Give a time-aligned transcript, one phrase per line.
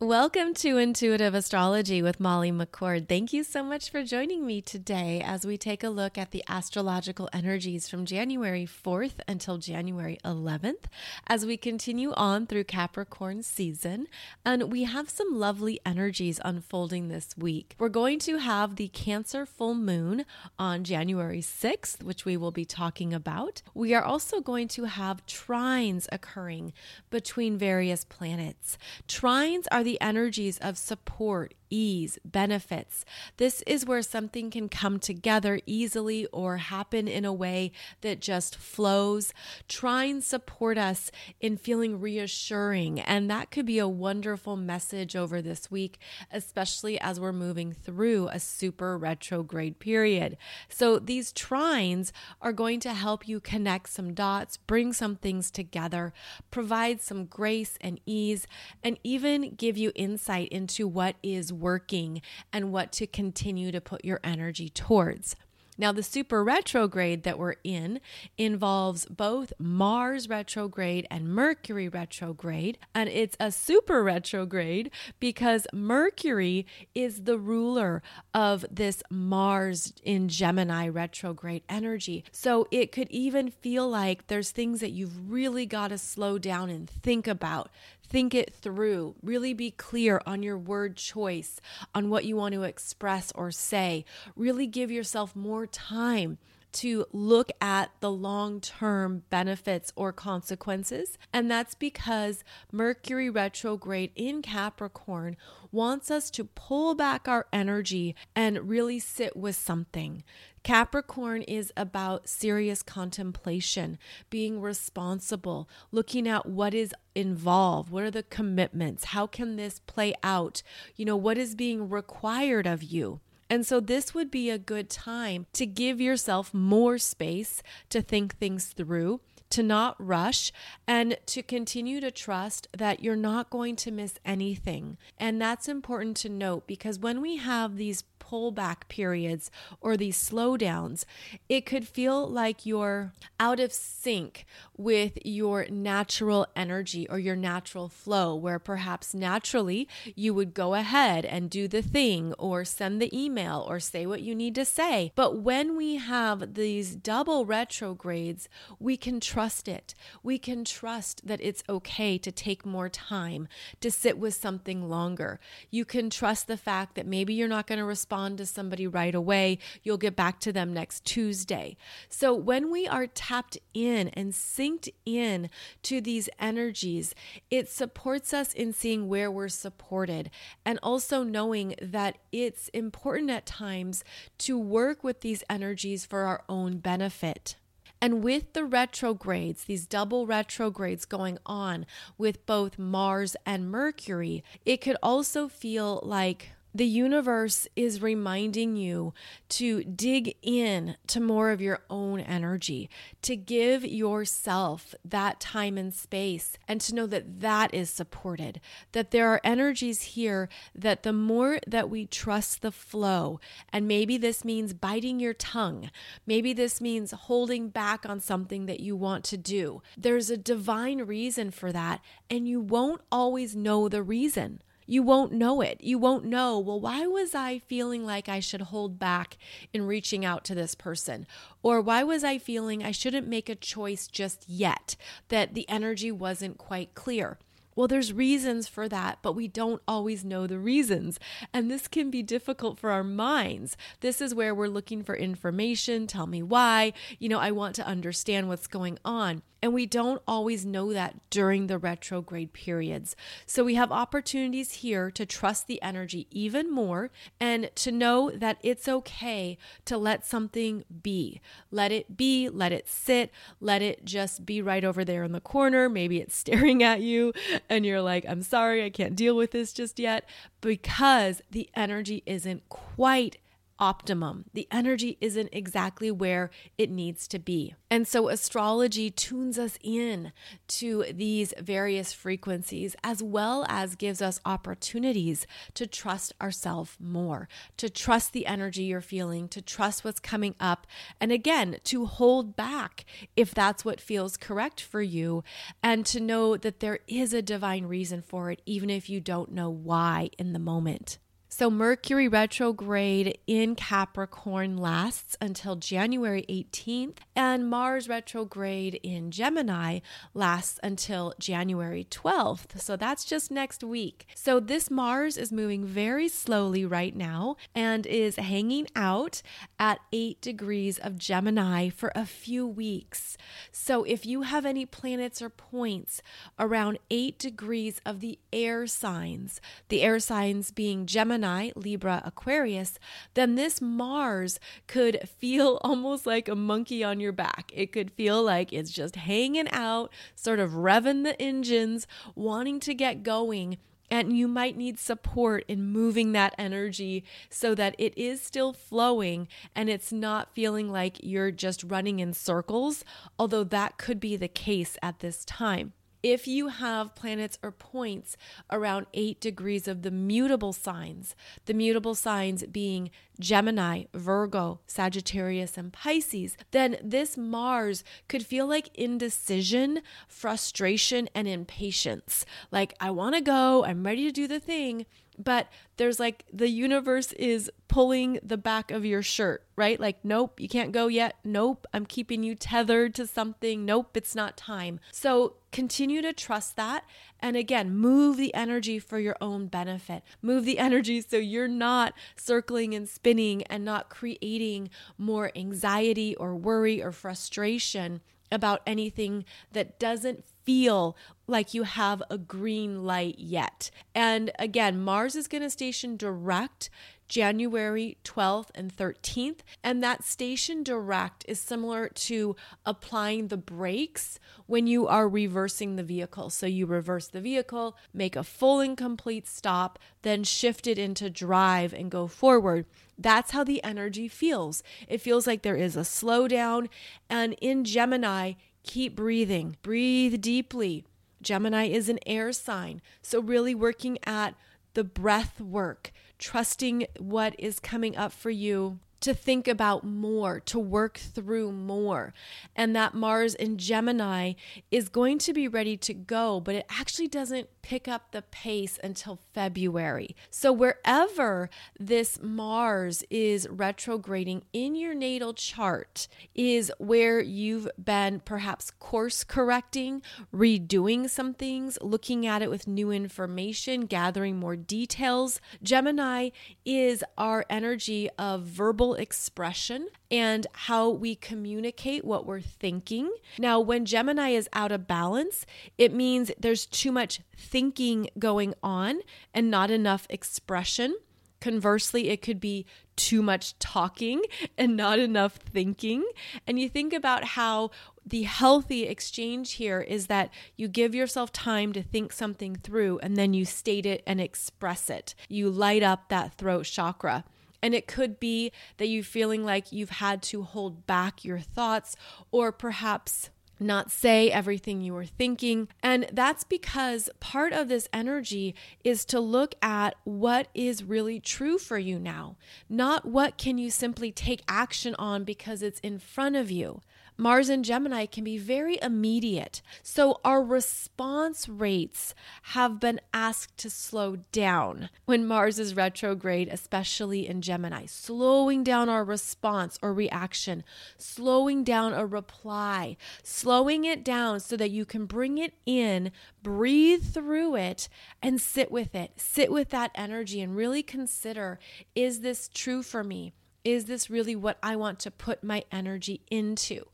[0.00, 3.08] Welcome to Intuitive Astrology with Molly McCord.
[3.08, 6.44] Thank you so much for joining me today as we take a look at the
[6.46, 10.84] astrological energies from January 4th until January 11th
[11.26, 14.06] as we continue on through Capricorn season.
[14.44, 17.74] And we have some lovely energies unfolding this week.
[17.80, 20.24] We're going to have the Cancer full moon
[20.60, 23.62] on January 6th, which we will be talking about.
[23.74, 26.72] We are also going to have trines occurring
[27.10, 28.78] between various planets.
[29.08, 33.04] Trines are the energies of support, ease, benefits.
[33.36, 38.56] This is where something can come together easily or happen in a way that just
[38.56, 39.32] flows.
[39.68, 41.10] Trines support us
[41.40, 43.00] in feeling reassuring.
[43.00, 45.98] And that could be a wonderful message over this week,
[46.32, 50.36] especially as we're moving through a super retrograde period.
[50.68, 56.12] So these trines are going to help you connect some dots, bring some things together,
[56.50, 58.46] provide some grace and ease,
[58.82, 62.22] and even give you insight into what is working
[62.52, 65.36] and what to continue to put your energy towards.
[65.80, 68.00] Now, the super retrograde that we're in
[68.36, 72.78] involves both Mars retrograde and Mercury retrograde.
[72.96, 78.02] And it's a super retrograde because Mercury is the ruler
[78.34, 82.24] of this Mars in Gemini retrograde energy.
[82.32, 86.70] So it could even feel like there's things that you've really got to slow down
[86.70, 87.70] and think about,
[88.08, 89.16] Think it through.
[89.22, 91.60] Really be clear on your word choice,
[91.94, 94.04] on what you want to express or say.
[94.34, 96.38] Really give yourself more time
[96.72, 101.18] to look at the long term benefits or consequences.
[101.32, 105.36] And that's because Mercury retrograde in Capricorn
[105.70, 110.22] wants us to pull back our energy and really sit with something.
[110.62, 118.22] Capricorn is about serious contemplation, being responsible, looking at what is involved, what are the
[118.22, 120.62] commitments, how can this play out,
[120.96, 123.20] you know, what is being required of you.
[123.50, 128.36] And so, this would be a good time to give yourself more space to think
[128.36, 129.20] things through,
[129.50, 130.52] to not rush,
[130.86, 134.98] and to continue to trust that you're not going to miss anything.
[135.18, 139.50] And that's important to note because when we have these pullback periods
[139.80, 141.04] or these slowdowns,
[141.48, 144.44] it could feel like you're out of sync
[144.76, 151.24] with your natural energy or your natural flow, where perhaps naturally you would go ahead
[151.24, 155.12] and do the thing or send the email or say what you need to say.
[155.14, 158.48] But when we have these double retrogrades,
[158.78, 159.94] we can trust it.
[160.24, 163.46] We can trust that it's okay to take more time,
[163.80, 165.38] to sit with something longer.
[165.70, 169.14] You can trust the fact that maybe you're not going to respond to somebody right
[169.14, 169.60] away.
[169.84, 171.76] You'll get back to them next Tuesday.
[172.08, 175.50] So when we are tapped in and synced in
[175.84, 177.14] to these energies,
[177.48, 180.30] it supports us in seeing where we're supported
[180.64, 184.02] and also knowing that it's important at times
[184.38, 187.54] to work with these energies for our own benefit.
[188.00, 191.86] And with the retrogrades, these double retrogrades going on
[192.16, 199.14] with both Mars and Mercury, it could also feel like the universe is reminding you
[199.48, 202.90] to dig in to more of your own energy,
[203.22, 208.60] to give yourself that time and space, and to know that that is supported.
[208.92, 213.40] That there are energies here that the more that we trust the flow,
[213.72, 215.90] and maybe this means biting your tongue,
[216.26, 219.82] maybe this means holding back on something that you want to do.
[219.96, 225.32] There's a divine reason for that, and you won't always know the reason you won't
[225.32, 225.82] know it.
[225.82, 229.36] You won't know, well, why was I feeling like I should hold back
[229.72, 231.26] in reaching out to this person?
[231.62, 234.96] Or why was I feeling I shouldn't make a choice just yet,
[235.28, 237.38] that the energy wasn't quite clear?
[237.76, 241.20] Well, there's reasons for that, but we don't always know the reasons.
[241.54, 243.76] And this can be difficult for our minds.
[244.00, 246.08] This is where we're looking for information.
[246.08, 246.92] Tell me why.
[247.20, 249.42] You know, I want to understand what's going on.
[249.60, 253.16] And we don't always know that during the retrograde periods.
[253.44, 257.10] So we have opportunities here to trust the energy even more
[257.40, 261.40] and to know that it's okay to let something be.
[261.70, 265.40] Let it be, let it sit, let it just be right over there in the
[265.40, 265.88] corner.
[265.88, 267.32] Maybe it's staring at you
[267.68, 270.28] and you're like, I'm sorry, I can't deal with this just yet
[270.60, 273.38] because the energy isn't quite
[273.78, 274.44] optimum.
[274.52, 277.74] The energy isn't exactly where it needs to be.
[277.90, 280.32] And so astrology tunes us in
[280.68, 287.88] to these various frequencies as well as gives us opportunities to trust ourselves more, to
[287.88, 290.86] trust the energy you're feeling, to trust what's coming up,
[291.20, 293.04] and again, to hold back
[293.36, 295.44] if that's what feels correct for you,
[295.82, 299.52] and to know that there is a divine reason for it, even if you don't
[299.52, 301.18] know why in the moment.
[301.58, 309.98] So, Mercury retrograde in Capricorn lasts until January 18th, and Mars retrograde in Gemini
[310.34, 312.80] lasts until January 12th.
[312.80, 314.28] So, that's just next week.
[314.36, 319.42] So, this Mars is moving very slowly right now and is hanging out
[319.80, 323.36] at 8 degrees of Gemini for a few weeks.
[323.72, 326.22] So, if you have any planets or points
[326.56, 332.98] around 8 degrees of the air signs, the air signs being Gemini, Gemini, Libra, Aquarius,
[333.34, 337.70] then this Mars could feel almost like a monkey on your back.
[337.74, 342.94] It could feel like it's just hanging out, sort of revving the engines, wanting to
[342.94, 343.78] get going.
[344.10, 349.48] And you might need support in moving that energy so that it is still flowing
[349.74, 353.04] and it's not feeling like you're just running in circles,
[353.38, 355.92] although that could be the case at this time
[356.22, 358.36] if you have planets or points
[358.70, 361.34] around eight degrees of the mutable signs,
[361.66, 368.94] the mutable signs being Gemini, Virgo, Sagittarius, and Pisces, then this Mars could feel like
[368.94, 372.44] indecision, frustration, and impatience.
[372.70, 375.06] Like, I want to go, I'm ready to do the thing,
[375.38, 379.98] but there's like the universe is pulling the back of your shirt, right?
[379.98, 381.36] Like, nope, you can't go yet.
[381.44, 383.84] Nope, I'm keeping you tethered to something.
[383.84, 385.00] Nope, it's not time.
[385.12, 387.04] So continue to trust that.
[387.40, 390.22] And again, move the energy for your own benefit.
[390.42, 396.56] Move the energy so you're not circling and spinning and not creating more anxiety or
[396.56, 398.20] worry or frustration
[398.50, 401.16] about anything that doesn't feel
[401.46, 403.90] like you have a green light yet.
[404.14, 406.90] And again, Mars is going to station direct
[407.26, 409.60] January 12th and 13th.
[409.82, 412.54] And that station direct is similar to
[412.84, 416.50] applying the brakes when you are reversing the vehicle.
[416.50, 421.30] So you reverse the vehicle, make a full and complete stop, then shift it into
[421.30, 422.84] drive and go forward.
[423.18, 424.82] That's how the energy feels.
[425.08, 426.88] It feels like there is a slowdown.
[427.30, 428.52] And in Gemini,
[428.88, 431.04] keep breathing, breathe deeply.
[431.40, 433.00] Gemini is an air sign.
[433.22, 434.54] So, really working at
[434.94, 440.78] the breath work, trusting what is coming up for you to think about more, to
[440.78, 442.32] work through more.
[442.76, 444.54] And that Mars in Gemini
[444.90, 448.98] is going to be ready to go, but it actually doesn't pick up the pace
[449.02, 450.36] until February.
[450.50, 458.90] So, wherever this Mars is retrograding in your natal chart, is where you've been perhaps
[458.90, 460.22] course correcting,
[460.54, 465.60] redoing some things, looking at it with new information, gathering more details.
[465.82, 466.50] Gemini
[466.84, 473.30] is our energy of verbal expression and how we communicate what we're thinking.
[473.58, 475.66] Now, when Gemini is out of balance,
[475.96, 479.20] it means there's too much thinking going on
[479.54, 481.16] and not enough expression.
[481.60, 484.42] Conversely, it could be too much talking
[484.76, 486.24] and not enough thinking.
[486.66, 487.90] And you think about how
[488.24, 493.36] the healthy exchange here is that you give yourself time to think something through and
[493.36, 495.34] then you state it and express it.
[495.48, 497.44] You light up that throat chakra.
[497.82, 502.16] And it could be that you're feeling like you've had to hold back your thoughts
[502.50, 505.88] or perhaps not say everything you were thinking.
[506.02, 511.78] And that's because part of this energy is to look at what is really true
[511.78, 512.56] for you now,
[512.88, 517.00] not what can you simply take action on because it's in front of you.
[517.40, 519.80] Mars and Gemini can be very immediate.
[520.02, 527.46] So our response rates have been asked to slow down when Mars is retrograde, especially
[527.46, 528.06] in Gemini.
[528.06, 530.82] Slowing down our response or reaction,
[531.16, 536.32] slowing down a reply, slowing it down so that you can bring it in,
[536.64, 538.08] breathe through it,
[538.42, 539.30] and sit with it.
[539.36, 541.78] Sit with that energy and really consider
[542.16, 543.52] is this true for me?
[543.84, 547.04] Is this really what I want to put my energy into?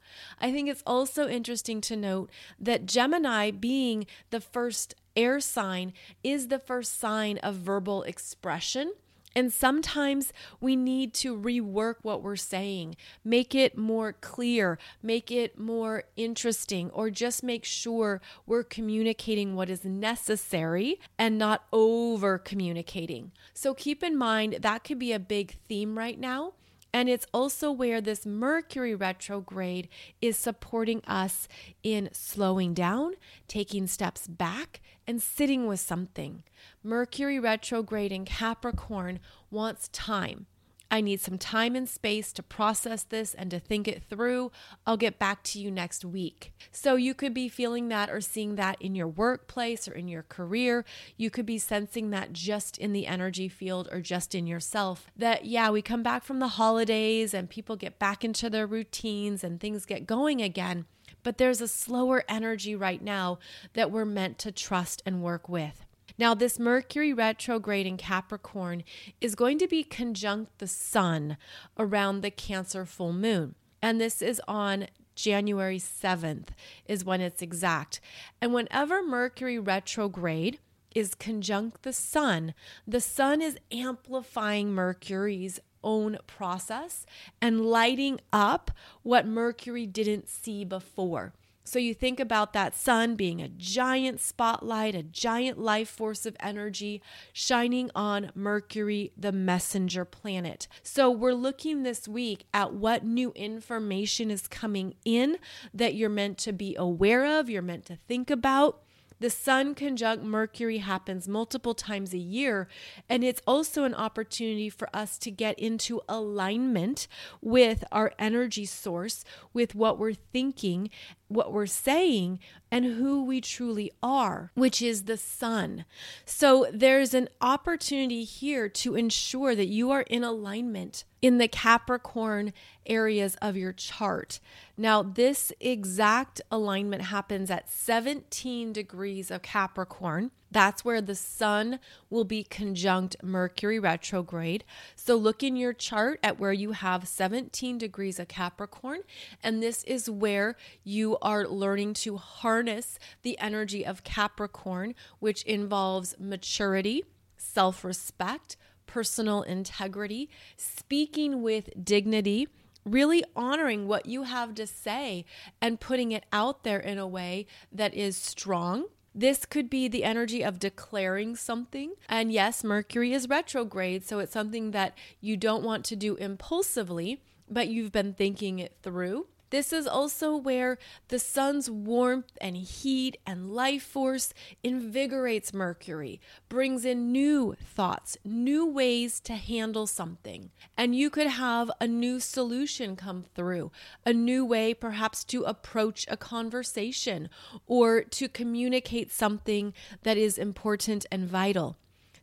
[0.40, 5.92] I think it's also interesting to note that Gemini, being the first air sign,
[6.22, 8.92] is the first sign of verbal expression.
[9.34, 15.58] And sometimes we need to rework what we're saying, make it more clear, make it
[15.58, 23.32] more interesting, or just make sure we're communicating what is necessary and not over communicating.
[23.52, 26.54] So keep in mind that could be a big theme right now.
[26.94, 29.88] And it's also where this Mercury retrograde
[30.22, 31.48] is supporting us
[31.82, 33.14] in slowing down,
[33.48, 36.44] taking steps back, and sitting with something.
[36.84, 39.18] Mercury retrograde in Capricorn
[39.50, 40.46] wants time.
[40.94, 44.52] I need some time and space to process this and to think it through.
[44.86, 46.52] I'll get back to you next week.
[46.70, 50.22] So, you could be feeling that or seeing that in your workplace or in your
[50.22, 50.84] career.
[51.16, 55.10] You could be sensing that just in the energy field or just in yourself.
[55.16, 59.42] That, yeah, we come back from the holidays and people get back into their routines
[59.42, 60.84] and things get going again.
[61.24, 63.40] But there's a slower energy right now
[63.72, 65.84] that we're meant to trust and work with.
[66.16, 68.84] Now, this Mercury retrograde in Capricorn
[69.20, 71.36] is going to be conjunct the sun
[71.78, 73.54] around the Cancer full moon.
[73.82, 76.48] And this is on January 7th,
[76.86, 78.00] is when it's exact.
[78.40, 80.58] And whenever Mercury retrograde
[80.94, 82.54] is conjunct the sun,
[82.86, 87.04] the sun is amplifying Mercury's own process
[87.40, 88.70] and lighting up
[89.02, 91.34] what Mercury didn't see before.
[91.66, 96.36] So you think about that sun being a giant spotlight, a giant life force of
[96.38, 97.00] energy
[97.32, 100.68] shining on Mercury, the messenger planet.
[100.82, 105.38] So we're looking this week at what new information is coming in
[105.72, 108.82] that you're meant to be aware of, you're meant to think about.
[109.20, 112.68] The Sun conjunct Mercury happens multiple times a year,
[113.08, 117.06] and it's also an opportunity for us to get into alignment
[117.40, 120.90] with our energy source, with what we're thinking,
[121.28, 122.38] what we're saying
[122.70, 125.84] and who we truly are, which is the sun.
[126.24, 132.52] So there's an opportunity here to ensure that you are in alignment in the Capricorn
[132.86, 134.40] areas of your chart.
[134.76, 140.32] Now, this exact alignment happens at 17 degrees of Capricorn.
[140.54, 141.80] That's where the sun
[142.10, 144.62] will be conjunct Mercury retrograde.
[144.94, 149.00] So look in your chart at where you have 17 degrees of Capricorn.
[149.42, 156.14] And this is where you are learning to harness the energy of Capricorn, which involves
[156.20, 157.02] maturity,
[157.36, 158.56] self respect,
[158.86, 162.46] personal integrity, speaking with dignity
[162.86, 165.24] really honoring what you have to say
[165.58, 168.84] and putting it out there in a way that is strong
[169.14, 171.94] this could be the energy of declaring something.
[172.08, 177.22] And yes, Mercury is retrograde, so it's something that you don't want to do impulsively,
[177.48, 179.26] but you've been thinking it through.
[179.54, 184.34] This is also where the sun's warmth and heat and life force
[184.64, 190.50] invigorates Mercury, brings in new thoughts, new ways to handle something.
[190.76, 193.70] And you could have a new solution come through,
[194.04, 197.28] a new way perhaps to approach a conversation
[197.68, 201.76] or to communicate something that is important and vital.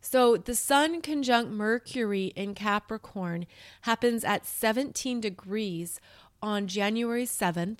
[0.03, 3.45] So the Sun conjunct Mercury in Capricorn
[3.81, 6.01] happens at 17 degrees
[6.41, 7.79] on January 7th,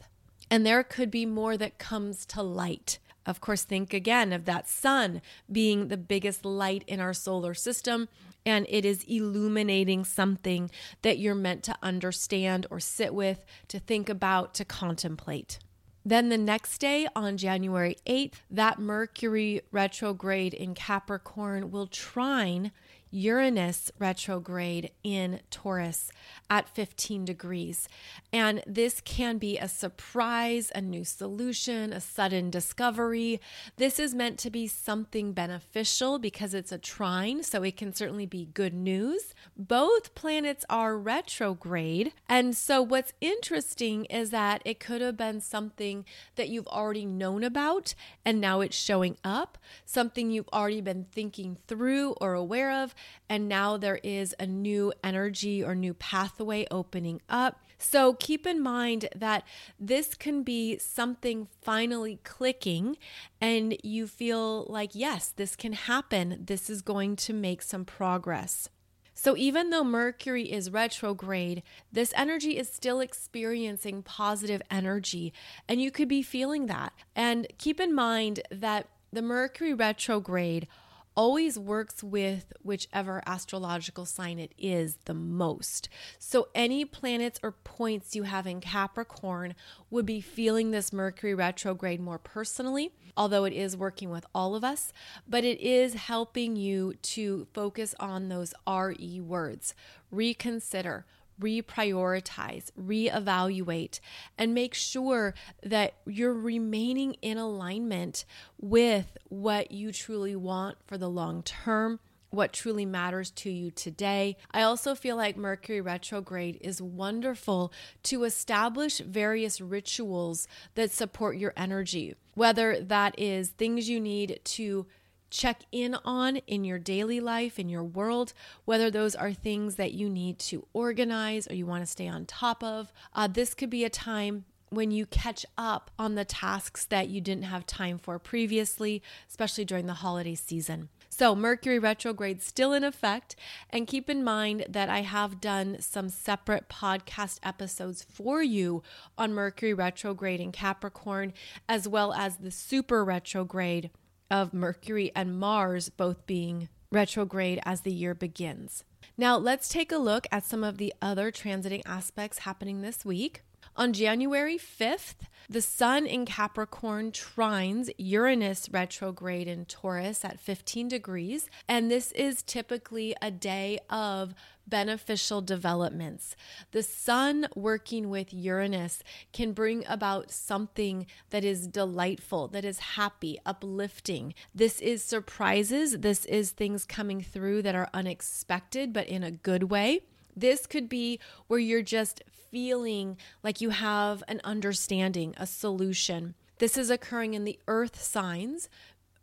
[0.50, 3.00] and there could be more that comes to light.
[3.25, 8.10] Of course, think again of that sun being the biggest light in our solar system,
[8.46, 10.72] and it is illuminating something
[11.03, 15.60] that you're meant to understand or sit with, to think about, to contemplate.
[16.03, 22.72] Then the next day, on January 8th, that Mercury retrograde in Capricorn will trine
[23.12, 26.12] Uranus retrograde in Taurus
[26.50, 27.88] at 15 degrees.
[28.32, 33.39] And this can be a surprise, a new solution, a sudden discovery.
[33.77, 38.25] This is meant to be something beneficial because it's a trine, so it can certainly
[38.25, 39.34] be good news.
[39.58, 42.13] Both planets are retrograde.
[42.30, 47.44] And so, what's interesting is that it could have been something that you've already known
[47.44, 47.94] about
[48.25, 52.96] and now it's showing up, something you've already been thinking through or aware of
[53.29, 57.62] and now there is a new energy or new pathway opening up.
[57.77, 59.43] So keep in mind that
[59.79, 62.98] this can be something finally clicking,
[63.39, 66.43] and you feel like, yes, this can happen.
[66.46, 68.70] This is going to make some progress.
[69.13, 75.34] So, even though Mercury is retrograde, this energy is still experiencing positive energy,
[75.67, 76.93] and you could be feeling that.
[77.15, 80.67] And keep in mind that the Mercury retrograde
[81.15, 85.89] always works with whichever astrological sign it is the most.
[86.20, 89.56] So, any planets or points you have in Capricorn
[89.89, 94.63] would be feeling this Mercury retrograde more personally, although it is working with all of
[94.63, 94.94] us,
[95.27, 99.74] but it is helping you to focus on those RE words
[100.12, 101.06] reconsider,
[101.41, 104.00] reprioritize, reevaluate,
[104.38, 105.33] and make sure
[105.63, 108.25] that you're remaining in alignment
[108.60, 112.00] with what you truly want for the long term.
[112.29, 114.38] What truly matters to you today.
[114.51, 121.51] I also feel like Mercury retrograde is wonderful to establish various rituals that support your
[121.57, 124.86] energy, whether that is things you need to
[125.31, 128.33] check in on in your daily life, in your world,
[128.65, 132.25] whether those are things that you need to organize or you want to stay on
[132.25, 132.93] top of.
[133.15, 137.19] Uh, this could be a time when you catch up on the tasks that you
[137.19, 140.89] didn't have time for previously, especially during the holiday season.
[141.09, 143.35] So, Mercury retrograde still in effect.
[143.69, 148.81] And keep in mind that I have done some separate podcast episodes for you
[149.17, 151.33] on Mercury retrograde in Capricorn,
[151.67, 153.91] as well as the super retrograde
[154.31, 158.83] of Mercury and Mars both being retrograde as the year begins.
[159.17, 163.43] Now, let's take a look at some of the other transiting aspects happening this week.
[163.78, 165.16] On January 5th,
[165.50, 171.50] the Sun in Capricorn trines Uranus retrograde in Taurus at 15 degrees.
[171.70, 174.34] And this is typically a day of
[174.68, 176.36] beneficial developments.
[176.72, 183.40] The sun working with Uranus can bring about something that is delightful, that is happy,
[183.46, 184.34] uplifting.
[184.54, 186.00] This is surprises.
[186.00, 190.01] This is things coming through that are unexpected, but in a good way.
[190.35, 196.35] This could be where you're just feeling like you have an understanding, a solution.
[196.59, 198.69] This is occurring in the earth signs,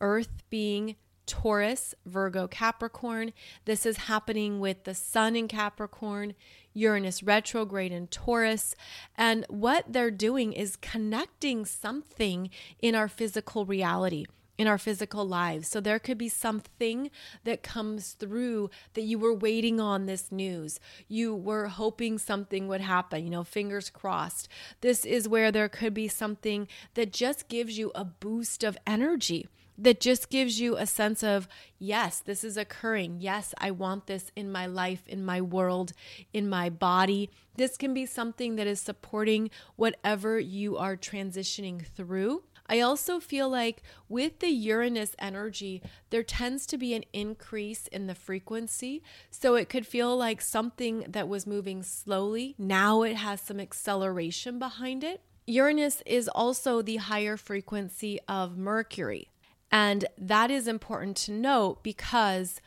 [0.00, 0.96] earth being
[1.26, 3.32] Taurus, Virgo, Capricorn.
[3.66, 6.34] This is happening with the Sun in Capricorn,
[6.72, 8.74] Uranus retrograde in Taurus.
[9.14, 12.48] And what they're doing is connecting something
[12.80, 14.24] in our physical reality
[14.58, 15.68] in our physical lives.
[15.68, 17.10] So there could be something
[17.44, 20.80] that comes through that you were waiting on this news.
[21.06, 24.48] You were hoping something would happen, you know, fingers crossed.
[24.80, 29.46] This is where there could be something that just gives you a boost of energy
[29.78, 31.46] that just gives you a sense of,
[31.78, 33.18] yes, this is occurring.
[33.20, 35.92] Yes, I want this in my life, in my world,
[36.32, 37.30] in my body.
[37.56, 42.42] This can be something that is supporting whatever you are transitioning through.
[42.68, 48.06] I also feel like with the Uranus energy, there tends to be an increase in
[48.06, 49.02] the frequency.
[49.30, 54.58] So it could feel like something that was moving slowly, now it has some acceleration
[54.58, 55.22] behind it.
[55.46, 59.30] Uranus is also the higher frequency of Mercury.
[59.72, 62.60] And that is important to note because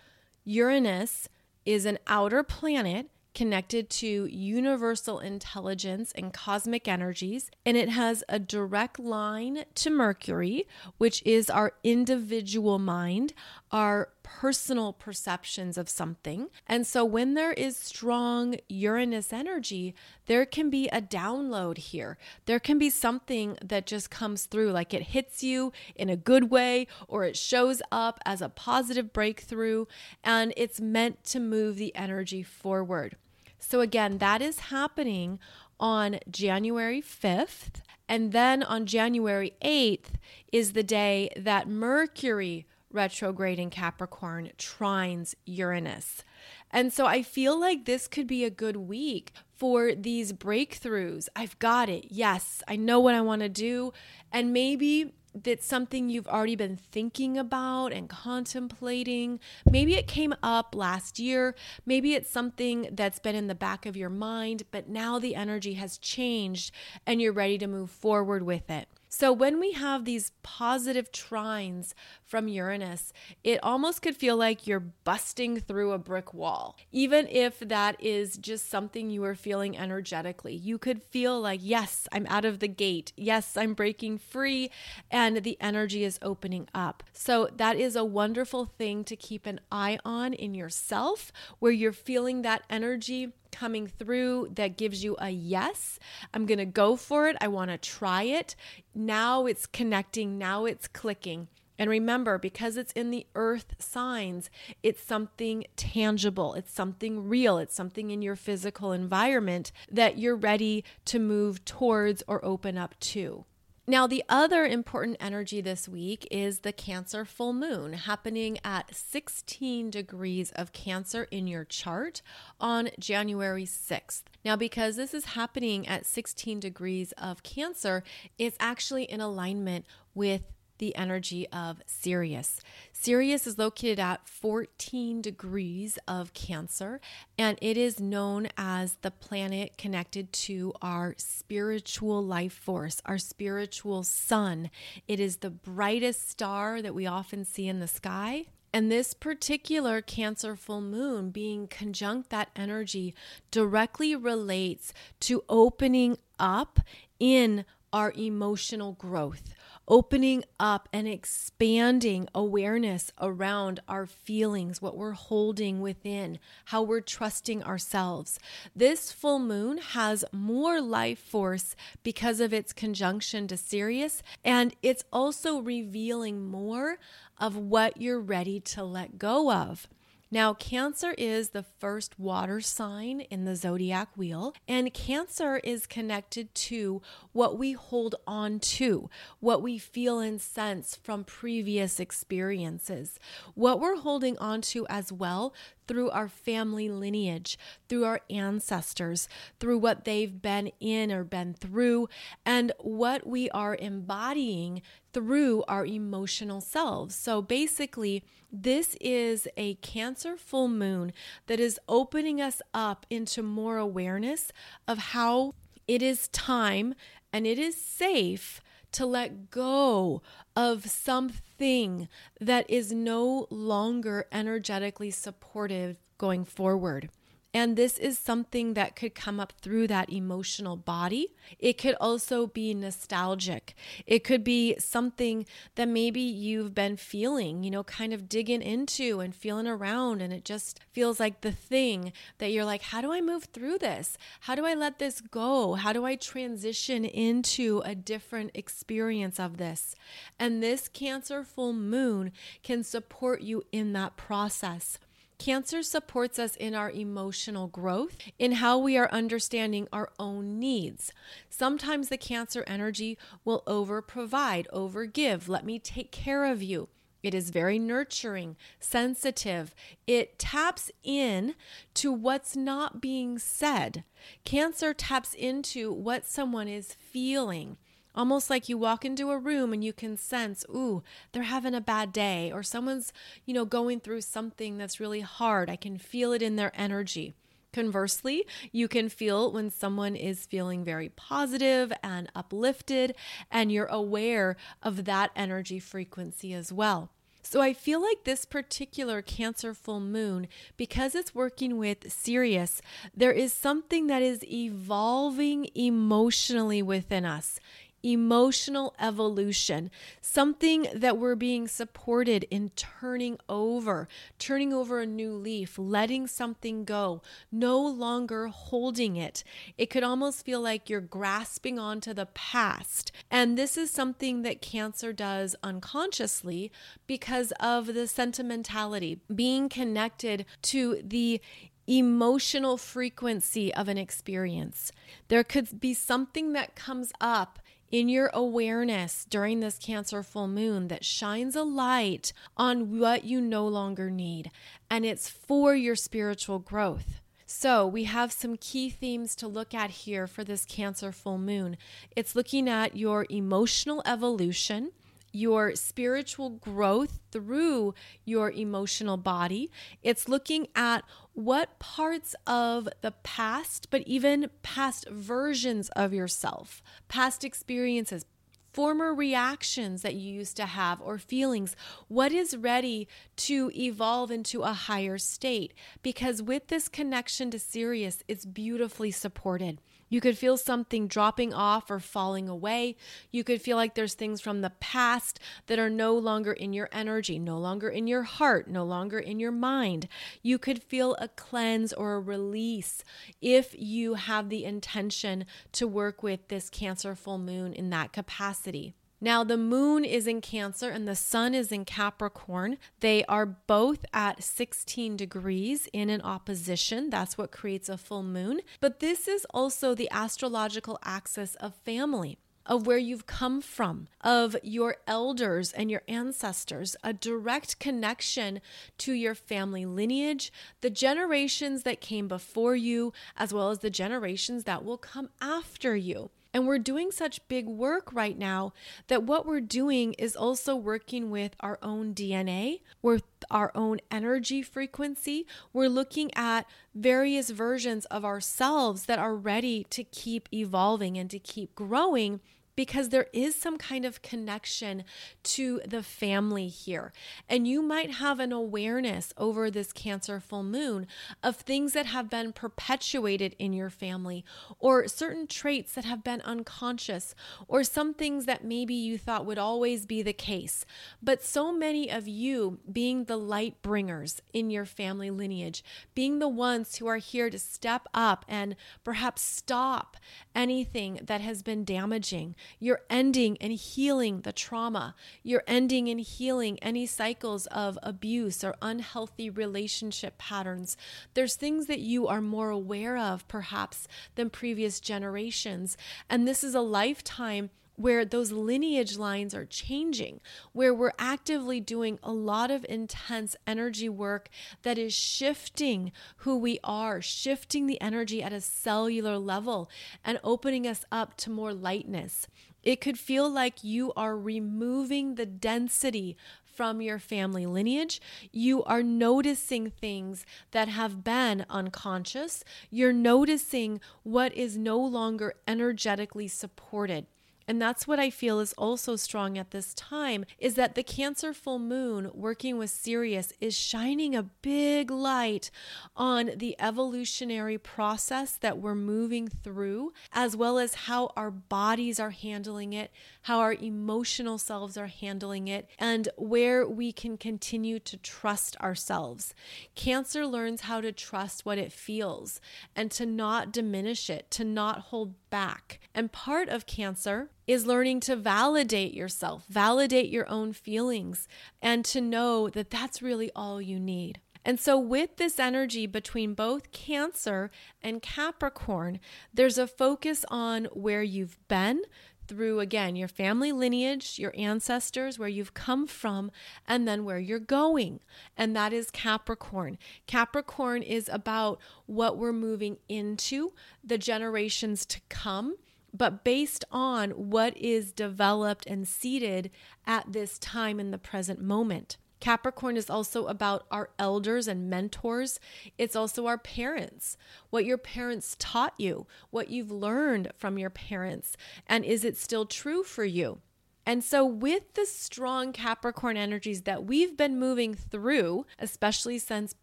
[0.46, 1.30] Uranus
[1.66, 8.40] is an outer planet connected to universal intelligence and cosmic energies, and it has a
[8.40, 10.68] direct line to Mercury,
[10.98, 13.34] which is our individual mind,
[13.72, 16.48] our personal perceptions of something.
[16.68, 22.18] And so when there is strong Uranus energy, there can be a download here.
[22.46, 26.52] There can be something that just comes through, like it hits you in a good
[26.52, 29.86] way, or it shows up as a positive breakthrough,
[30.24, 33.16] and it's meant to move the energy forward.
[33.60, 35.40] So, again, that is happening
[35.80, 37.82] on January 5th.
[38.08, 40.16] And then on January 8th
[40.52, 46.24] is the day that Mercury retrograde in Capricorn trines Uranus.
[46.72, 51.28] And so I feel like this could be a good week for these breakthroughs.
[51.36, 52.08] I've got it.
[52.10, 53.94] Yes, I know what I want to do.
[54.32, 59.40] And maybe that's something you've already been thinking about and contemplating.
[59.70, 61.56] Maybe it came up last year.
[61.86, 65.76] Maybe it's something that's been in the back of your mind, but now the energy
[65.76, 66.74] has changed
[67.06, 68.90] and you're ready to move forward with it.
[69.14, 71.94] So, when we have these positive trines
[72.26, 73.12] from Uranus,
[73.44, 76.78] it almost could feel like you're busting through a brick wall.
[76.94, 82.08] Even if that is just something you are feeling energetically, you could feel like, yes,
[82.14, 83.12] I'm out of the gate.
[83.18, 84.72] Yes, I'm breaking free,
[85.12, 87.04] and the energy is opening up.
[87.12, 91.92] So, that is a wonderful thing to keep an eye on in yourself where you're
[91.92, 96.00] feeling that energy coming through that gives you a yes.
[96.34, 97.38] I'm going to go for it.
[97.42, 98.56] I want to try it.
[98.96, 100.38] Now it's connecting.
[100.38, 101.48] Now it's clicking.
[101.82, 104.52] And remember, because it's in the earth signs,
[104.84, 110.84] it's something tangible, it's something real, it's something in your physical environment that you're ready
[111.06, 113.46] to move towards or open up to.
[113.92, 119.90] Now, the other important energy this week is the Cancer full moon happening at 16
[119.90, 122.22] degrees of Cancer in your chart
[122.58, 124.22] on January 6th.
[124.46, 128.02] Now, because this is happening at 16 degrees of Cancer,
[128.38, 130.44] it's actually in alignment with
[130.82, 132.60] the energy of Sirius.
[132.92, 137.00] Sirius is located at 14 degrees of Cancer,
[137.38, 144.04] and it is known as the planet connected to our spiritual life force, our spiritual
[144.04, 144.72] sun.
[145.08, 148.48] It is the brightest star that we often see in the sky.
[148.74, 153.14] And this particular Cancer full moon being conjunct that energy
[153.52, 156.80] directly relates to opening up
[157.20, 159.54] in our emotional growth
[159.88, 167.62] opening up and expanding awareness around our feelings, what we're holding within, how we're trusting
[167.64, 168.40] ourselves.
[168.74, 175.04] This full moon has more life force because of its conjunction to Sirius, and it's
[175.12, 176.98] also revealing more
[177.38, 179.88] of what you're ready to let go of.
[180.34, 186.56] Now, Cancer is the first water sign in the zodiac wheel, and Cancer is connected
[186.56, 187.02] to
[187.34, 189.10] what we hold on to,
[189.42, 193.20] what we feel and sense from previous experiences,
[193.56, 195.54] what we're holding on to as well
[195.88, 197.58] through our family lineage,
[197.90, 199.28] through our ancestors,
[199.60, 202.08] through what they've been in or been through,
[202.46, 204.82] and what we are embodying
[205.14, 207.16] through our emotional selves.
[207.16, 211.14] So basically, this is a Cancer full moon
[211.48, 214.52] that is opening us up into more awareness
[214.88, 215.54] of how
[215.88, 216.94] it is time
[217.34, 220.22] and it is safe to let go
[220.62, 222.08] of something
[222.40, 227.10] that is no longer energetically supportive going forward.
[227.54, 231.28] And this is something that could come up through that emotional body.
[231.60, 233.76] It could also be nostalgic.
[234.06, 239.20] It could be something that maybe you've been feeling, you know, kind of digging into
[239.20, 240.22] and feeling around.
[240.22, 243.80] And it just feels like the thing that you're like, how do I move through
[243.80, 244.18] this?
[244.42, 245.74] How do I let this go?
[245.74, 249.94] How do I transition into a different experience of this?
[250.40, 252.32] And this Cancer full moon
[252.64, 254.98] can support you in that process.
[255.42, 261.12] Cancer supports us in our emotional growth, in how we are understanding our own needs.
[261.50, 265.50] Sometimes the Cancer energy will over provide, over give.
[265.50, 266.90] Let me take care of you.
[267.24, 269.74] It is very nurturing, sensitive.
[270.06, 271.56] It taps in
[271.96, 274.04] to what's not being said.
[274.46, 277.78] Cancer taps into what someone is feeling.
[278.14, 281.82] Almost like you walk into a room and you can sense, ooh, they're having a
[281.82, 283.14] bad day, or someone's,
[283.46, 285.70] you know, going through something that's really hard.
[285.70, 287.36] I can feel it in their energy.
[287.72, 293.16] Conversely, you can feel when someone is feeling very positive and uplifted,
[293.50, 297.12] and you're aware of that energy frequency as well.
[297.44, 302.82] So I feel like this particular Cancer full moon, because it's working with Sirius,
[303.16, 307.60] there is something that is evolving emotionally within us
[308.04, 314.08] emotional evolution, something that we're being supported in turning over,
[314.40, 319.44] turning over a new leaf, letting something go, no longer holding it.
[319.78, 323.12] It could almost feel like you're grasping onto the past.
[323.30, 326.72] And this is something that Cancer does unconsciously
[327.08, 331.42] because of the sentimentality, being connected to the
[331.88, 334.92] emotional frequency of an experience.
[335.28, 337.60] There could be something that comes up
[337.92, 343.42] in your awareness during this Cancer full moon that shines a light on what you
[343.42, 344.50] no longer need.
[344.90, 347.20] And it's for your spiritual growth.
[347.46, 351.76] So, we have some key themes to look at here for this Cancer full moon.
[352.16, 354.92] It's looking at your emotional evolution,
[355.32, 357.94] your spiritual growth through
[358.26, 359.72] your emotional body.
[360.04, 367.44] It's looking at what parts of the past, but even past versions of yourself, past
[367.44, 368.26] experiences,
[368.74, 371.76] former reactions that you used to have or feelings,
[372.08, 375.74] what is ready to evolve into a higher state?
[376.02, 379.82] Because with this connection to Sirius, it's beautifully supported.
[380.12, 382.98] You could feel something dropping off or falling away.
[383.32, 386.90] You could feel like there's things from the past that are no longer in your
[386.92, 390.10] energy, no longer in your heart, no longer in your mind.
[390.42, 393.06] You could feel a cleanse or a release
[393.42, 398.94] if you have the intention to work with this Cancer full moon in that capacity.
[399.24, 402.80] Now, the moon is in Cancer and the sun is in Capricorn.
[403.02, 407.12] They are both at 16 degrees in an opposition.
[407.12, 408.62] That's what creates a full moon.
[408.80, 412.40] But this is also the astrological axis of family.
[412.66, 418.62] of where you've come from, of your elders and your ancestors, a direct connection
[419.00, 424.64] to your family lineage, the generations that came before you, as well as the generations
[424.66, 426.30] that will come after you.
[426.54, 428.74] And we're doing such big work right now
[429.08, 434.62] that what we're doing is also working with our own DNA, with our own energy
[434.62, 435.48] frequency.
[435.72, 441.40] We're looking at various versions of ourselves that are ready to keep evolving and to
[441.40, 442.42] keep growing
[442.82, 445.04] because there is some kind of connection
[445.44, 447.14] to the family here.
[447.48, 451.06] And you might have an awareness over this Cancer full moon
[451.44, 454.44] of things that have been perpetuated in your family,
[454.80, 457.36] or certain traits that have been unconscious,
[457.68, 460.84] or some things that maybe you thought would always be the case.
[461.22, 465.84] But so many of you being the light bringers in your family lineage,
[466.16, 470.18] being the ones who are here to step up and perhaps stop
[470.56, 475.16] anything that has been damaging you're ending and healing the trauma.
[475.44, 480.98] You're ending and healing any cycles of abuse or unhealthy relationship patterns.
[481.34, 485.98] There's things that you are more aware of, perhaps, than previous generations.
[486.30, 490.40] And this is a lifetime where those lineage lines are changing,
[490.74, 494.50] where we're actively doing a lot of intense energy work
[494.84, 499.90] that is shifting who we are, shifting the energy at a cellular level,
[500.24, 502.48] and opening us up to more lightness.
[502.84, 508.20] It could feel like you are removing the density from your family lineage.
[508.52, 512.64] You are noticing things that have been unconscious.
[512.90, 517.28] You're noticing what is no longer energetically supported.
[517.68, 521.54] And that's what I feel is also strong at this time is that the Cancer
[521.54, 525.72] full moon working with Sirius is shining a big light
[526.16, 532.32] on the evolutionary process that we're moving through, as well as how our bodies are
[532.32, 533.12] handling it,
[533.44, 539.54] how our emotional selves are handling it, and where we can continue to trust ourselves.
[539.96, 542.60] Cancer learns how to trust what it feels
[542.96, 546.00] and to not diminish it, to not hold back.
[546.14, 551.48] And part of Cancer is learning to validate yourself, validate your own feelings,
[551.82, 554.40] and to know that that's really all you need.
[554.64, 559.20] And so, with this energy between both Cancer and Capricorn,
[559.54, 562.04] there's a focus on where you've been
[562.48, 566.52] through, again, your family lineage, your ancestors, where you've come from,
[566.86, 568.20] and then where you're going.
[568.58, 569.98] And that is Capricorn.
[570.28, 573.72] Capricorn is about what we're moving into,
[574.04, 575.78] the generations to come
[576.14, 579.72] but based on what is developed and seeded
[580.06, 582.18] at this time in the present moment.
[582.40, 585.60] Capricorn is also about our elders and mentors.
[585.98, 587.38] It's also our parents,
[587.70, 591.56] what your parents taught you, what you've learned from your parents,
[591.88, 593.62] and is it still true for you?
[594.04, 599.76] And so, with the strong Capricorn energies that we've been moving through, especially since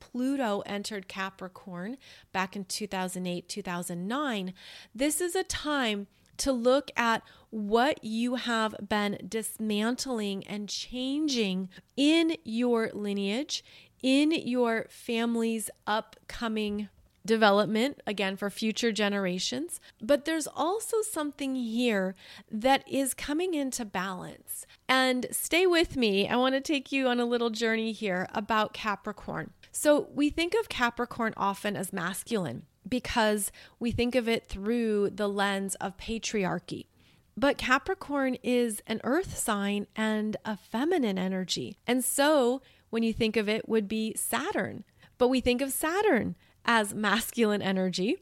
[0.01, 1.97] Pluto entered Capricorn
[2.33, 4.53] back in 2008, 2009,
[4.93, 12.37] this is a time to look at what you have been dismantling and changing in
[12.45, 13.65] your lineage,
[14.03, 16.89] in your family's upcoming
[17.29, 19.81] development, again, for future generations.
[20.01, 22.15] But there's also something here
[22.51, 24.67] that is coming into balance.
[24.89, 26.29] And stay with me.
[26.29, 29.51] I want to take you on a little journey here about Capricorn.
[29.71, 35.29] So we think of Capricorn often as masculine because we think of it through the
[35.29, 36.87] lens of patriarchy.
[37.37, 41.77] But Capricorn is an earth sign and a feminine energy.
[41.87, 44.85] And so when you think of it, would be Saturn.
[45.19, 48.17] But we think of Saturn as masculine energy.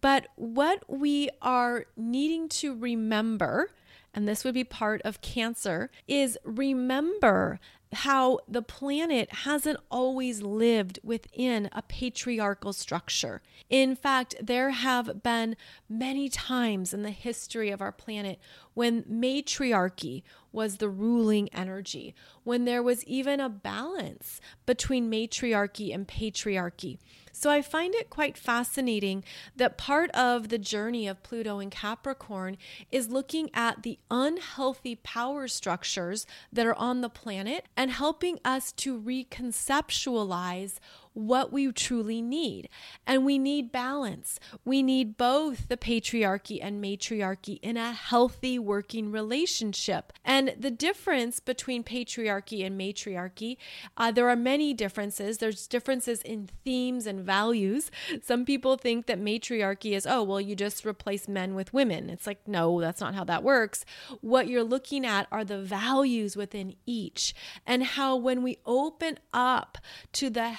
[0.00, 3.70] But what we are needing to remember,
[4.14, 7.60] and this would be part of Cancer, is remember
[7.92, 13.42] how the planet hasn't always lived within a patriarchal structure.
[13.68, 15.56] In fact, there have been
[15.88, 18.38] many times in the history of our planet
[18.74, 26.08] when matriarchy was the ruling energy, when there was even a balance between matriarchy and
[26.08, 26.98] patriarchy.
[27.32, 29.24] So I find it quite fascinating
[29.56, 32.58] that part of the journey of Pluto and Capricorn
[32.90, 38.70] is looking at the unhealthy power structures that are on the planet and helping us
[38.72, 40.74] to reconceptualize
[41.14, 42.68] what we truly need.
[43.06, 44.38] And we need balance.
[44.64, 50.12] We need both the patriarchy and matriarchy in a healthy working relationship.
[50.24, 53.58] And the difference between patriarchy and matriarchy,
[53.96, 55.38] uh, there are many differences.
[55.38, 57.90] There's differences in themes and values.
[58.22, 62.10] Some people think that matriarchy is, oh, well, you just replace men with women.
[62.10, 63.84] It's like, no, that's not how that works.
[64.20, 67.34] What you're looking at are the values within each
[67.66, 69.78] and how when we open up
[70.12, 70.50] to the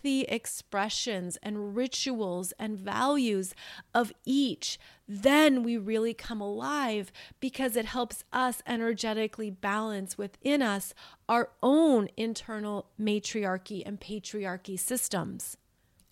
[0.00, 3.54] healthy expressions and rituals and values
[3.94, 10.94] of each, then we really come alive because it helps us energetically balance within us
[11.28, 15.58] our own internal matriarchy and patriarchy systems.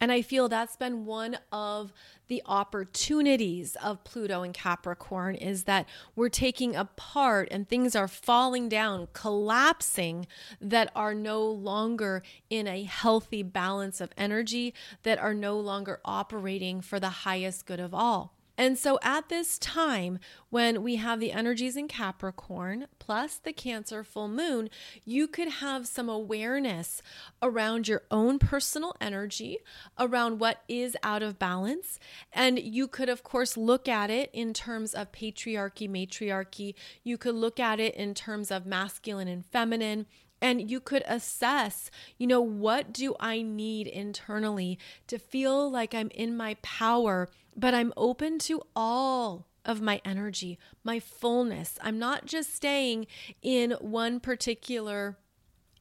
[0.00, 1.92] And I feel that's been one of
[2.28, 8.68] the opportunities of Pluto and Capricorn is that we're taking apart and things are falling
[8.68, 10.26] down, collapsing
[10.61, 16.80] that are no longer in a healthy balance of energy, that are no longer operating
[16.80, 18.38] for the highest good of all.
[18.58, 20.18] And so at this time,
[20.50, 24.68] when we have the energies in Capricorn plus the Cancer full moon,
[25.04, 27.00] you could have some awareness
[27.40, 29.58] around your own personal energy,
[29.96, 32.00] around what is out of balance.
[32.32, 36.74] And you could, of course, look at it in terms of patriarchy, matriarchy.
[37.04, 40.06] You could look at it in terms of masculine and feminine
[40.40, 46.10] and you could assess, you know, what do I need internally to feel like I'm
[46.14, 51.76] in my power, but I'm open to all of my energy, my fullness.
[51.82, 53.08] I'm not just staying
[53.42, 55.18] in one particular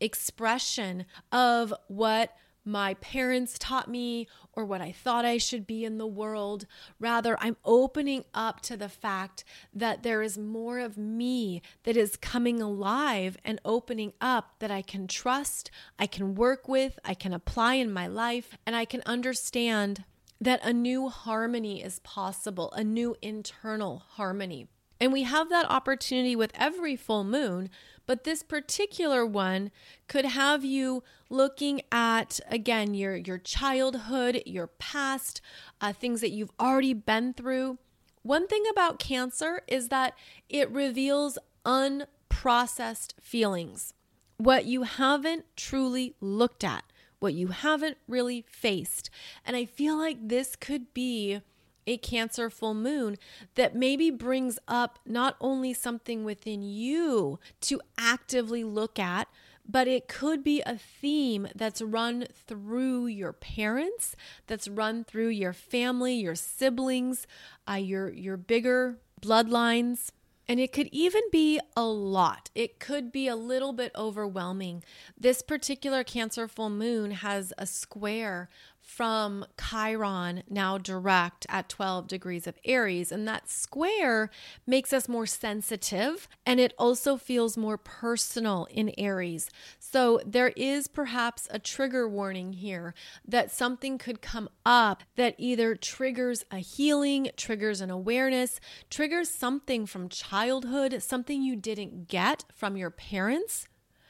[0.01, 2.35] expression of what
[2.65, 6.65] my parents taught me or what I thought I should be in the world.
[6.99, 12.17] Rather, I'm opening up to the fact that there is more of me that is
[12.17, 17.33] coming alive and opening up that I can trust, I can work with, I can
[17.33, 20.03] apply in my life, and I can understand
[20.39, 24.67] that a new harmony is possible, a new internal harmony.
[24.99, 27.69] And we have that opportunity with every full moon,
[28.05, 29.71] but this particular one
[30.07, 35.41] could have you looking at again your your childhood, your past,
[35.81, 37.77] uh, things that you've already been through.
[38.23, 40.13] One thing about Cancer is that
[40.49, 43.93] it reveals unprocessed feelings,
[44.37, 46.83] what you haven't truly looked at,
[47.19, 49.09] what you haven't really faced.
[49.45, 51.41] And I feel like this could be
[51.87, 53.17] a Cancer full moon
[53.55, 59.29] that maybe brings up not only something within you to actively look at,
[59.69, 64.15] but it could be a theme that's run through your parents,
[64.47, 67.27] that's run through your family, your siblings,
[67.69, 70.11] uh, your your bigger bloodlines.
[70.49, 72.49] And it could even be a lot.
[72.55, 74.83] It could be a little bit overwhelming.
[75.17, 78.49] This particular Cancer full moon has a square
[78.87, 83.11] from Chiron, now direct at 12 degrees of Aries.
[83.11, 84.31] And that square
[84.65, 89.49] makes us more sensitive and it also feels more personal in Aries.
[89.77, 92.93] So there is perhaps a trigger warning here
[93.27, 99.85] that something could come up that either triggers a healing, triggers an awareness, triggers something
[99.85, 103.67] from childhood, something you didn't get from your parents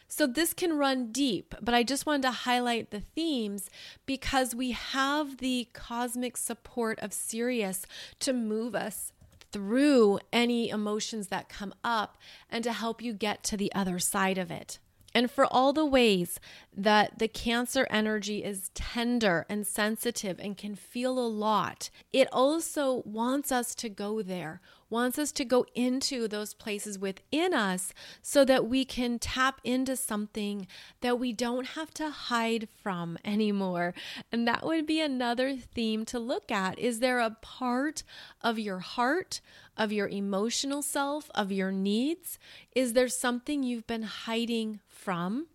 [0.08, 3.70] so this can run deep, but I just wanted to highlight the themes
[4.06, 7.86] because we have the cosmic support of Sirius
[8.20, 9.12] to move us
[9.52, 12.18] through any emotions that come up
[12.50, 14.80] and to help you get to the other side of it.
[15.14, 16.40] And for all the ways
[16.76, 23.02] that the Cancer energy is tender and sensitive and can feel a lot, it also
[23.04, 28.46] wants us to go there, wants us to go into those places within us so
[28.46, 30.68] that we can tap into something
[31.02, 33.94] that we don't have to hide from anymore.
[34.32, 36.80] And that would be another theme to look at.
[36.80, 38.04] Is there a part
[38.42, 39.42] of your heart,
[39.76, 42.40] of your emotional self, of your needs?
[42.76, 45.48] Is there something you've been hiding from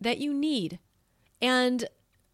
[0.00, 0.78] that you need?
[1.42, 1.86] And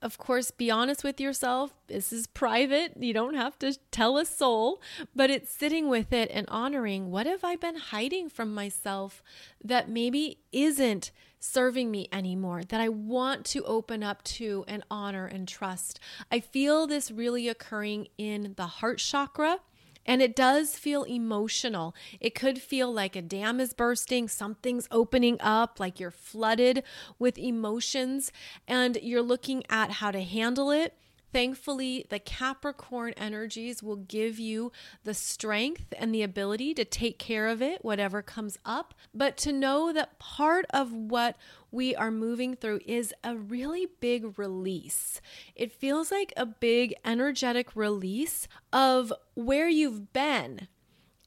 [0.03, 1.73] of course, be honest with yourself.
[1.87, 2.93] This is private.
[2.99, 4.83] You don't have to tell a soul,
[5.15, 9.23] but it's sitting with it and honoring what have I been hiding from myself
[9.63, 15.27] that maybe isn't serving me anymore, that I want to open up to and honor
[15.27, 15.99] and trust.
[16.31, 19.59] I feel this really occurring in the heart chakra
[20.07, 21.95] and it does feel emotional.
[22.21, 26.83] It could feel like a dam is bursting, something's opening up, like you're flooded
[27.19, 28.33] with emotions,
[28.67, 30.95] and you're looking at how to handle it
[31.33, 34.71] Thankfully, the Capricorn energies will give you
[35.05, 38.93] the strength and the ability to take care of it, whatever comes up.
[39.15, 41.37] But to know that part of what
[41.71, 45.23] we are moving through is a really big release.
[45.55, 50.69] It feels like a big energetic release of where you've been.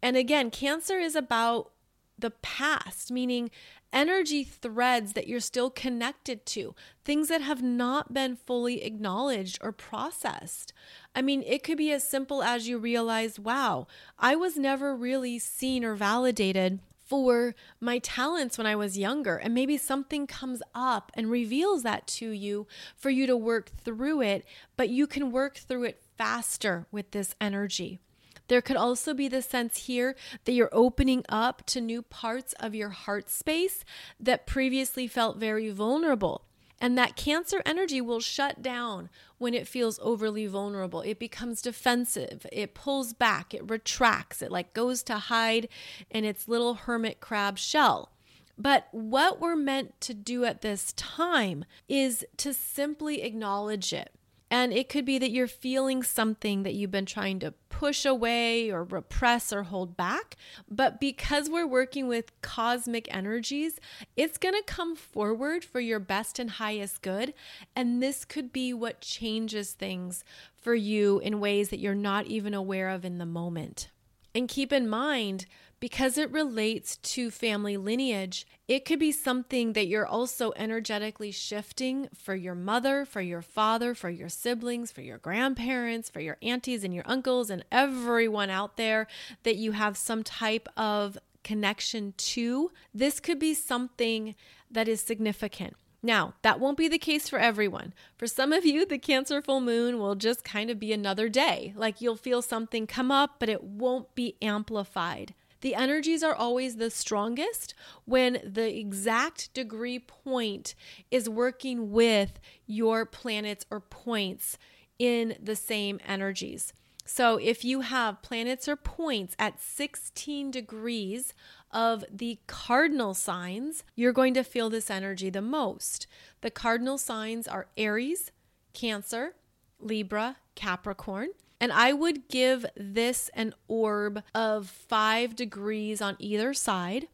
[0.03, 1.71] And again, Cancer is about
[2.17, 3.49] the past, meaning
[3.91, 9.71] energy threads that you're still connected to, things that have not been fully acknowledged or
[9.71, 10.73] processed.
[11.13, 13.87] I mean, it could be as simple as you realize, wow,
[14.19, 19.37] I was never really seen or validated for my talents when I was younger.
[19.37, 24.21] And maybe something comes up and reveals that to you for you to work through
[24.21, 24.45] it,
[24.75, 27.99] but you can work through it faster with this energy.
[28.47, 32.75] There could also be the sense here that you're opening up to new parts of
[32.75, 33.83] your heart space
[34.19, 36.43] that previously felt very vulnerable.
[36.79, 41.01] And that cancer energy will shut down when it feels overly vulnerable.
[41.01, 42.45] It becomes defensive.
[42.51, 43.53] It pulls back.
[43.53, 44.41] It retracts.
[44.41, 45.69] It like goes to hide
[46.09, 48.11] in its little hermit crab shell.
[48.57, 54.11] But what we're meant to do at this time is to simply acknowledge it.
[54.51, 58.71] And it could be that you're feeling something that you've been trying to push away
[58.71, 60.35] or repress or hold back.
[60.69, 63.79] But because we're working with cosmic energies,
[64.15, 67.33] it's going to come forward for your best and highest good.
[67.75, 70.23] And this could be what changes things
[70.55, 73.89] for you in ways that you're not even aware of in the moment.
[74.35, 75.47] And keep in mind,
[75.79, 82.07] because it relates to family lineage, it could be something that you're also energetically shifting
[82.15, 86.83] for your mother, for your father, for your siblings, for your grandparents, for your aunties
[86.83, 89.07] and your uncles, and everyone out there
[89.43, 92.71] that you have some type of connection to.
[92.93, 94.35] This could be something
[94.71, 95.75] that is significant.
[96.01, 97.91] Now, that won't be the case for everyone.
[98.15, 101.73] For some of you, the Cancer full moon will just kind of be another day.
[101.75, 105.33] Like you'll feel something come up, but it won't be amplified.
[105.61, 107.73] The energies are always the strongest
[108.05, 110.75] when the exact degree point
[111.09, 114.57] is working with your planets or points
[114.99, 116.73] in the same energies.
[117.05, 121.33] So if you have planets or points at 16 degrees
[121.71, 126.07] of the cardinal signs, you're going to feel this energy the most.
[126.41, 128.31] The cardinal signs are Aries,
[128.73, 129.35] Cancer,
[129.79, 131.29] Libra, Capricorn.
[131.65, 137.07] And I would give this an orb of five degrees on either side.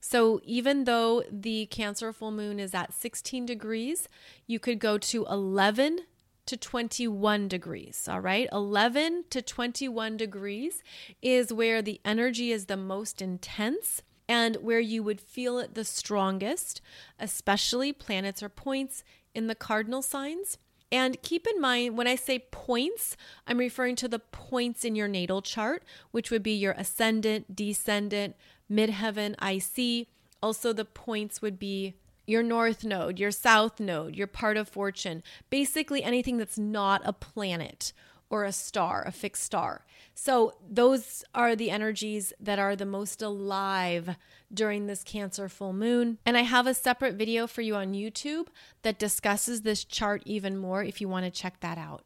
[0.00, 4.08] So even though the Cancer full moon is at 16 degrees,
[4.46, 6.06] you could go to 11
[6.46, 8.08] to 21 degrees.
[8.10, 8.48] All right.
[8.50, 10.82] 11 to 21 degrees
[11.20, 15.84] is where the energy is the most intense and where you would feel it the
[15.84, 16.80] strongest,
[17.20, 19.04] especially planets or points
[19.34, 20.56] in the cardinal signs.
[20.90, 23.16] And keep in mind, when I say points,
[23.46, 25.82] I'm referring to the points in your natal chart,
[26.12, 28.36] which would be your ascendant, descendant,
[28.70, 30.08] midheaven, IC.
[30.42, 31.94] Also, the points would be
[32.26, 37.12] your north node, your south node, your part of fortune, basically anything that's not a
[37.12, 37.92] planet
[38.30, 39.84] or a star, a fixed star.
[40.14, 44.16] So, those are the energies that are the most alive
[44.52, 46.18] during this Cancer full moon.
[46.26, 48.48] And I have a separate video for you on YouTube
[48.82, 52.04] that discusses this chart even more if you want to check that out.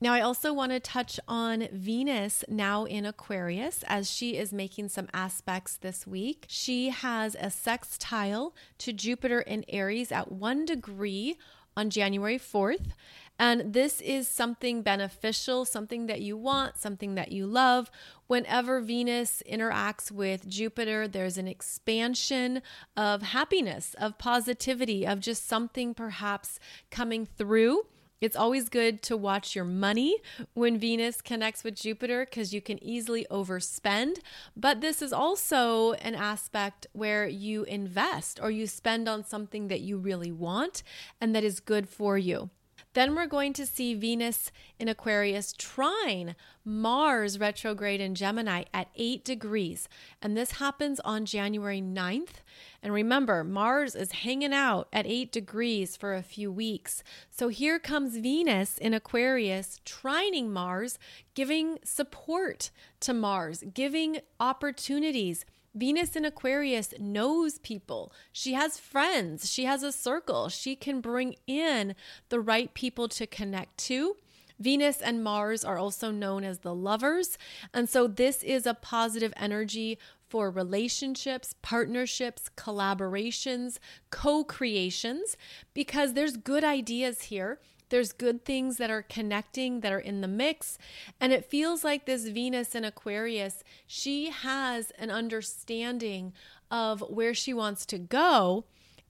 [0.00, 4.90] Now, I also want to touch on Venus now in Aquarius as she is making
[4.90, 6.46] some aspects this week.
[6.48, 11.36] She has a sextile to Jupiter in Aries at one degree
[11.76, 12.92] on January 4th.
[13.38, 17.90] And this is something beneficial, something that you want, something that you love.
[18.26, 22.62] Whenever Venus interacts with Jupiter, there's an expansion
[22.96, 26.58] of happiness, of positivity, of just something perhaps
[26.90, 27.82] coming through.
[28.20, 30.16] It's always good to watch your money
[30.54, 34.16] when Venus connects with Jupiter because you can easily overspend.
[34.56, 39.82] But this is also an aspect where you invest or you spend on something that
[39.82, 40.82] you really want
[41.20, 42.50] and that is good for you.
[42.98, 46.34] Then we're going to see Venus in Aquarius trine
[46.64, 49.88] Mars retrograde in Gemini at 8 degrees.
[50.20, 52.42] And this happens on January 9th.
[52.82, 57.04] And remember, Mars is hanging out at 8 degrees for a few weeks.
[57.30, 60.98] So here comes Venus in Aquarius trining Mars,
[61.34, 65.44] giving support to Mars, giving opportunities
[65.74, 68.12] Venus in Aquarius knows people.
[68.32, 69.50] She has friends.
[69.50, 70.48] She has a circle.
[70.48, 71.94] She can bring in
[72.30, 74.16] the right people to connect to.
[74.58, 77.38] Venus and Mars are also known as the lovers.
[77.72, 79.98] And so this is a positive energy
[80.28, 83.78] for relationships, partnerships, collaborations,
[84.10, 85.36] co creations,
[85.74, 90.28] because there's good ideas here There's good things that are connecting, that are in the
[90.28, 90.78] mix.
[91.20, 96.32] And it feels like this Venus in Aquarius, she has an understanding
[96.70, 98.64] of where she wants to go.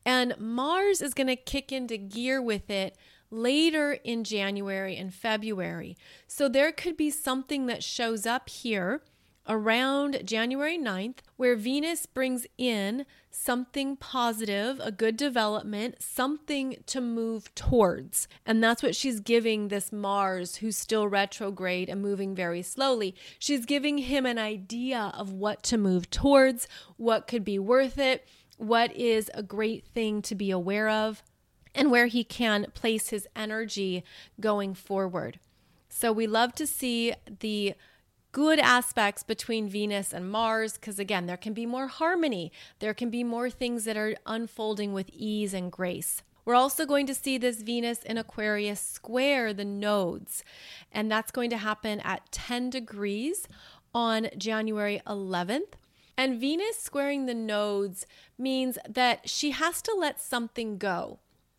[0.04, 2.96] And Mars is going to kick into gear with it
[3.30, 5.96] later in January and February.
[6.26, 9.02] So there could be something that shows up here
[9.48, 17.54] around January 9th where Venus brings in something positive, a good development, something to move
[17.54, 18.28] towards.
[18.44, 23.14] And that's what she's giving this Mars, who's still retrograde and moving very slowly.
[23.38, 28.26] She's giving him an idea of what to move towards, what could be worth it,
[28.56, 31.22] what is a great thing to be aware of,
[31.74, 34.04] and where he can place his energy
[34.40, 35.38] going forward.
[35.88, 37.74] So we love to see the
[38.38, 42.52] good aspects between Venus and Mars because, again, there can be more harmony.
[42.78, 46.22] There can be more things that are unfolding with ease and grace.
[46.44, 50.44] We're also going to see this Venus in Aquarius square the nodes,
[50.92, 53.48] and that's going to happen at 10 degrees
[53.92, 55.72] on January 11th.
[56.16, 58.06] And Venus squaring the nodes
[58.38, 61.18] means that she has to let something go.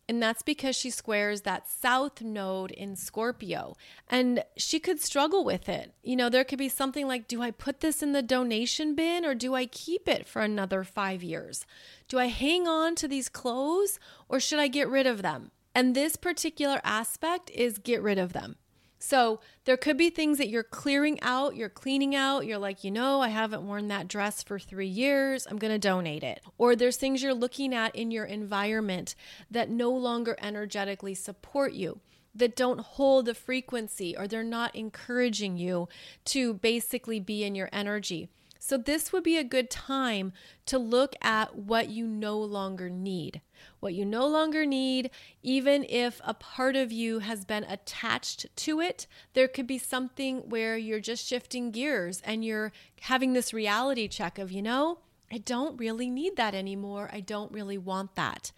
[0.09, 3.77] And that's because she squares that south node in Scorpio.
[4.09, 5.93] And she could struggle with it.
[6.01, 9.23] You know, there could be something like do I put this in the donation bin
[9.23, 11.63] or do I keep it for another five years?
[12.07, 15.51] Do I hang on to these clothes or should I get rid of them?
[15.75, 18.55] And this particular aspect is get rid of them.
[18.99, 22.91] So there could be things that you're clearing out, you're cleaning out, you're like, you
[22.91, 26.41] know, I haven't worn that dress for three years, I'm to donate it.
[26.57, 29.15] Or there's things you're looking at in your environment
[29.49, 32.01] that no longer energetically support you
[32.35, 35.87] that don't hold the frequency or they're not encouraging you
[36.25, 38.29] to basically be in your energy.
[38.59, 40.33] So, this would be a good time
[40.65, 43.41] to look at what you no longer need.
[43.79, 45.11] What you no longer need,
[45.43, 50.49] even if a part of you has been attached to it, there could be something
[50.49, 54.99] where you're just shifting gears and you're having this reality check of, you know,
[55.31, 57.09] I don't really need that anymore.
[57.13, 58.51] I don't really want that.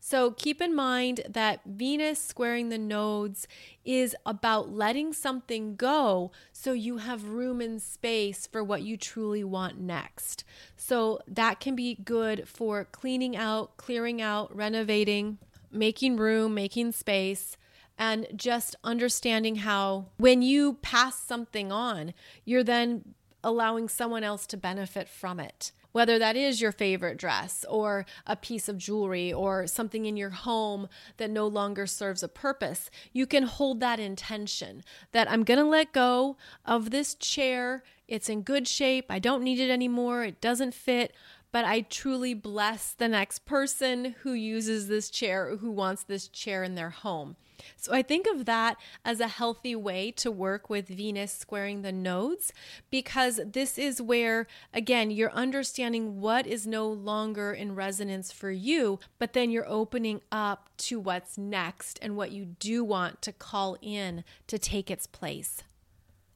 [0.00, 3.48] So keep in mind that Venus squaring the nodes
[3.84, 9.42] is about letting something go so you have room and space for what you truly
[9.42, 10.44] want next.
[10.76, 15.38] So that can be good for cleaning out, clearing out, renovating,
[15.72, 17.56] making room, making space
[17.98, 22.14] and just understanding how when you pass something on,
[22.44, 27.64] you're then allowing someone else to benefit from it whether that is your favorite dress
[27.68, 32.28] or a piece of jewelry or something in your home that no longer serves a
[32.28, 34.82] purpose, you can hold that intention
[35.12, 37.82] that I'm going to let go of this chair.
[38.06, 39.06] It's in good shape.
[39.10, 40.24] I don't need it anymore.
[40.24, 41.12] It doesn't fit
[41.50, 46.62] but I truly bless the next person who uses this chair, who wants this chair
[46.62, 47.36] in their home.
[47.76, 51.92] So I think of that as a healthy way to work with Venus squaring the
[51.92, 52.52] nodes
[52.90, 58.98] because this is where, again, you're understanding what is no longer in resonance for you,
[59.18, 63.76] but then you're opening up to what's next and what you do want to call
[63.80, 65.62] in to take its place.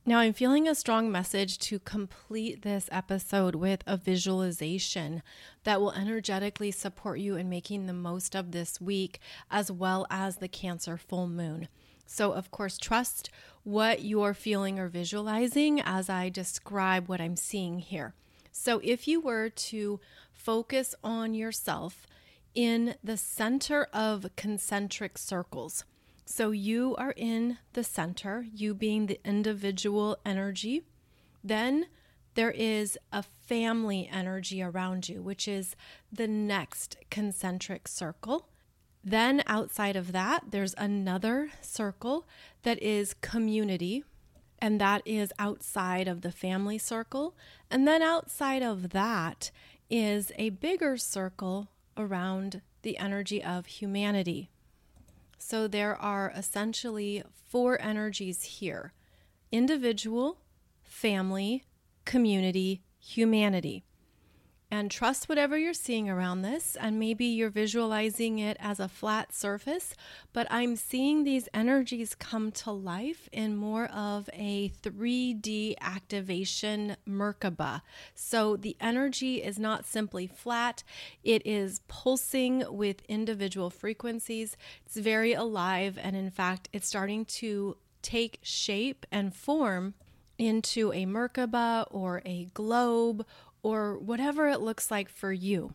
[0.05, 5.23] Now, I'm feeling a strong message to complete this episode with a visualization
[5.63, 10.39] that will energetically support you in making the most of this week, as well as
[10.39, 11.69] the Cancer full moon.
[12.05, 13.31] So, of course, trust
[13.63, 18.13] what you're feeling or visualizing as I describe what I'm seeing here.
[18.51, 20.01] So, if you were to
[20.33, 22.09] focus on yourself
[22.57, 25.85] in the center of concentric circles,
[26.25, 30.83] so you are in the center, you being the individual energy.
[31.43, 31.87] Then
[32.35, 35.77] there is a family energy around you, which is
[36.11, 38.49] the next concentric circle.
[39.05, 42.27] Then outside of that, there's another circle
[42.63, 44.05] that is community,
[44.61, 47.35] and that is outside of the family circle.
[47.69, 49.51] And then outside of that
[49.91, 54.52] is a bigger circle around the energy of humanity.
[55.45, 58.93] So there are essentially four energies here
[59.51, 60.39] individual,
[60.85, 61.65] family,
[62.05, 63.85] community, humanity
[64.73, 66.79] and trust whatever you're seeing around this.
[66.81, 69.95] And maybe you're visualizing it as a flat surface,
[70.33, 77.83] but I'm seeing these energies come to life in more of a 3D activation Merkaba.
[78.15, 80.83] So the energy is not simply flat,
[81.23, 84.57] it is pulsing with individual frequencies.
[84.87, 89.93] It's very alive, and in fact, it's starting to take shape and form
[90.39, 93.27] into a Merkaba or a globe
[93.63, 95.75] or whatever it looks like for you.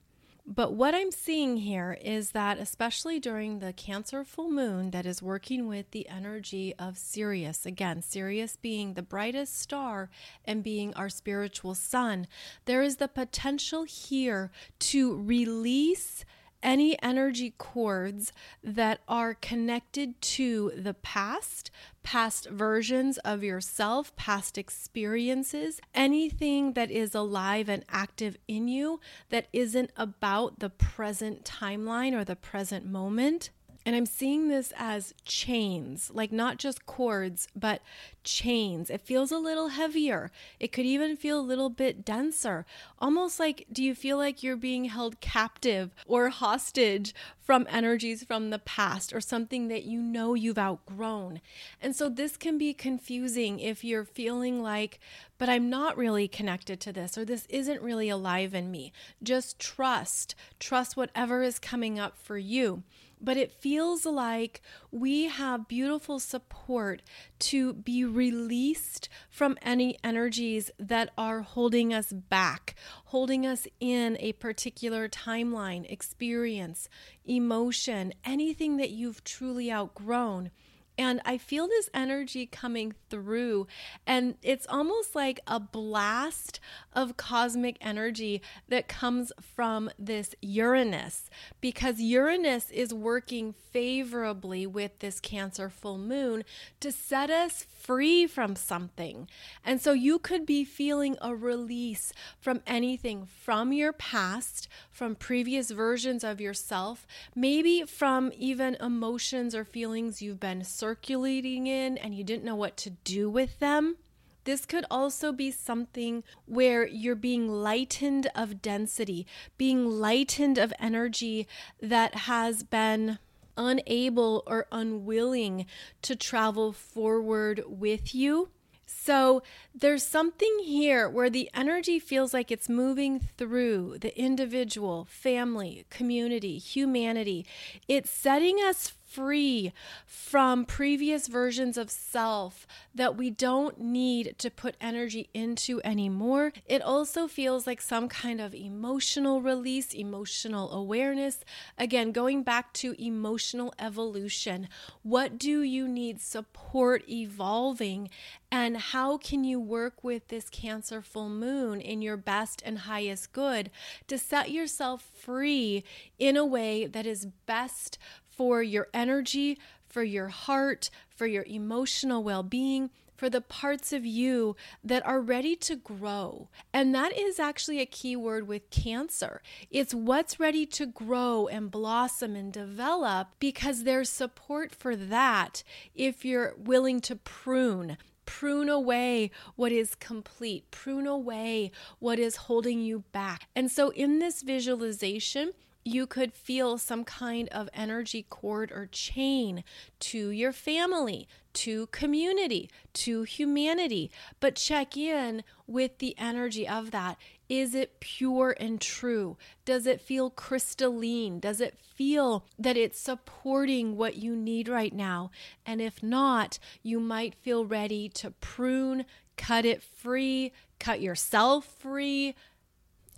[0.50, 5.22] But what I'm seeing here is that, especially during the Cancer full moon that is
[5.22, 10.10] working with the energy of Sirius, again, Sirius being the brightest star
[10.46, 12.28] and being our spiritual sun,
[12.64, 16.24] there is the potential here to release
[16.62, 18.32] any energy cords
[18.64, 21.72] that are connected to the past,
[22.04, 29.00] past versions of yourself, past experiences, anything that is alive and active in you
[29.30, 33.50] that isn't about the present timeline or the present moment.
[33.88, 37.82] And I'm seeing this as chains, like not just cords, but
[38.26, 38.90] chains.
[38.90, 40.30] It feels a little heavier.
[40.60, 42.66] It could even feel a little bit denser.
[43.00, 48.50] Almost like, do you feel like you're being held captive or hostage from energies from
[48.50, 51.40] the past or something that you know you've outgrown?
[51.82, 55.00] And so this can be confusing if you're feeling like,
[55.38, 58.92] but I'm not really connected to this or this isn't really alive in me.
[59.24, 62.84] Just trust, trust whatever is coming up for you
[63.22, 64.62] but it feels like
[64.92, 67.02] we have beautiful support
[67.40, 74.34] to be released from any energies that are holding us back, holding us in a
[74.34, 76.90] particular timeline, experience,
[77.26, 80.52] emotion, anything that you've truly outgrown.
[80.98, 83.68] And I feel this energy coming through,
[84.06, 86.60] and it's almost like a blast
[86.92, 91.30] of cosmic energy that comes from this Uranus,
[91.62, 96.44] because Uranus is working favorably with this Cancer full moon
[96.80, 99.28] to set us free from something.
[99.64, 105.72] And so you could be feeling a release from anything from your past, from previous
[105.72, 112.24] versions of yourself, maybe from even emotions or feelings you've been circulating in and you
[112.24, 113.98] didn't know what to do with them.
[114.46, 119.28] This could also be something where you're being lightened of density,
[119.58, 121.46] being lightened of energy
[121.82, 123.20] that has been
[123.58, 125.66] unable or unwilling
[126.04, 128.48] to travel forward with you.
[128.86, 129.44] So
[129.76, 136.58] there's something here where the energy feels like it's moving through the individual, family, community,
[136.58, 137.46] humanity.
[137.90, 139.74] It's setting us free
[140.06, 146.52] from previous versions of self that we don't need to put energy into anymore.
[146.66, 151.40] It also feels like some kind of emotional release, emotional awareness.
[151.78, 154.68] Again, going back to emotional evolution.
[155.04, 158.10] What do you need support evolving?
[158.52, 163.34] And how can you work with this Cancer full moon in your best and highest
[163.34, 163.70] good
[164.08, 165.84] to set yourself free
[166.18, 167.98] in a way that is best
[168.38, 174.06] for your energy, for your heart, for your emotional well being, for the parts of
[174.06, 176.50] you that are ready to grow.
[176.72, 179.42] And that is actually a key word with cancer.
[179.72, 185.64] It's what's ready to grow and blossom and develop because there's support for that
[185.96, 187.98] if you're willing to prune.
[188.26, 193.48] Prune away what is complete, prune away what is holding you back.
[193.56, 195.54] And so, in this visualization,
[195.88, 199.64] you could feel some kind of energy cord or chain
[200.00, 204.12] to your family, to community, to humanity.
[204.40, 207.18] But check in with the energy of that.
[207.48, 209.38] Is it pure and true?
[209.64, 211.40] Does it feel crystalline?
[211.40, 215.32] Does it feel that it's supporting what you need right now?
[215.66, 219.06] And if not, you might feel ready to prune,
[219.38, 222.36] cut it free, cut yourself free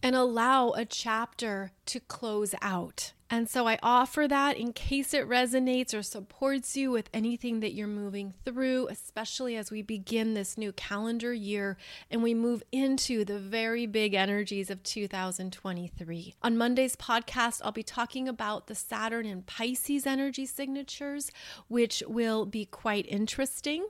[0.01, 3.13] and allow a chapter to close out.
[3.31, 7.73] And so I offer that in case it resonates or supports you with anything that
[7.73, 11.77] you're moving through, especially as we begin this new calendar year
[12.09, 16.33] and we move into the very big energies of 2023.
[16.41, 21.31] On Monday's podcast, I'll be talking about the Saturn and Pisces energy signatures,
[21.67, 23.85] which will be quite interesting.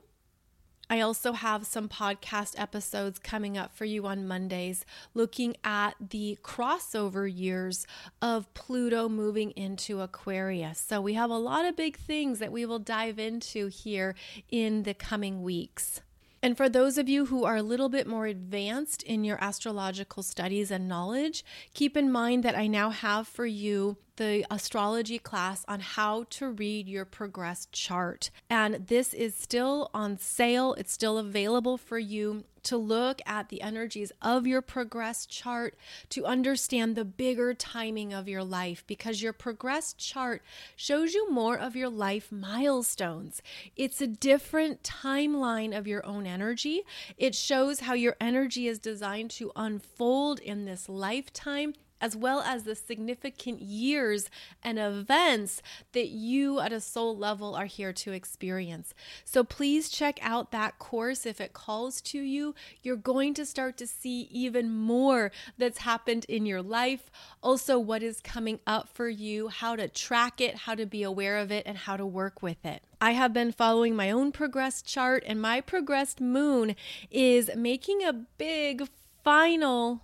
[0.90, 4.84] I also have some podcast episodes coming up for you on Mondays
[5.14, 7.86] looking at the crossover years
[8.20, 10.80] of Pluto moving into Aquarius.
[10.80, 14.16] So we have a lot of big things that we will dive into here
[14.50, 16.00] in the coming weeks.
[16.42, 20.24] And for those of you who are a little bit more advanced in your astrological
[20.24, 25.64] studies and knowledge, keep in mind that I now have for you the astrology class
[25.66, 28.30] on how to read your progressed chart.
[28.50, 33.62] And this is still on sale, it's still available for you to look at the
[33.62, 35.74] energies of your progressed chart
[36.10, 40.42] to understand the bigger timing of your life because your progressed chart
[40.76, 43.40] shows you more of your life milestones.
[43.74, 46.82] It's a different timeline of your own energy.
[47.16, 52.64] It shows how your energy is designed to unfold in this lifetime as well as
[52.64, 54.30] the significant years
[54.62, 58.94] and events that you at a soul level are here to experience.
[59.24, 62.54] So please check out that course if it calls to you.
[62.82, 67.10] You're going to start to see even more that's happened in your life,
[67.42, 71.38] also, what is coming up for you, how to track it, how to be aware
[71.38, 72.82] of it, and how to work with it.
[73.00, 76.76] I have been following my own progressed chart, and my progressed moon
[77.10, 78.88] is making a big
[79.24, 80.02] final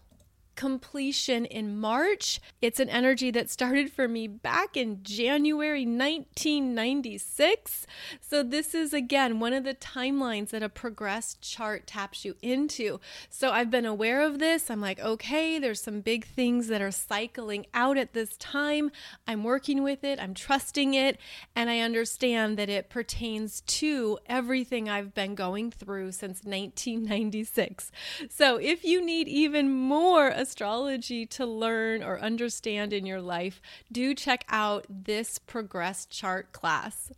[0.57, 2.41] completion in March.
[2.61, 7.87] It's an energy that started for me back in January 1996.
[8.21, 12.99] So, this is again one of the timelines that a progressed chart taps you into.
[13.29, 14.71] So, I've been aware of this.
[14.71, 18.91] I'm like, okay, there's some big things that are cycling out at this time.
[19.29, 21.19] I'm working with it, I'm trusting it,
[21.55, 27.93] and I understand that it pertains to everything I've been going through since 1996.
[28.31, 34.14] So, if you need even more astrology to learn or understand in your life, do
[34.14, 37.11] check out this Progress Chart class.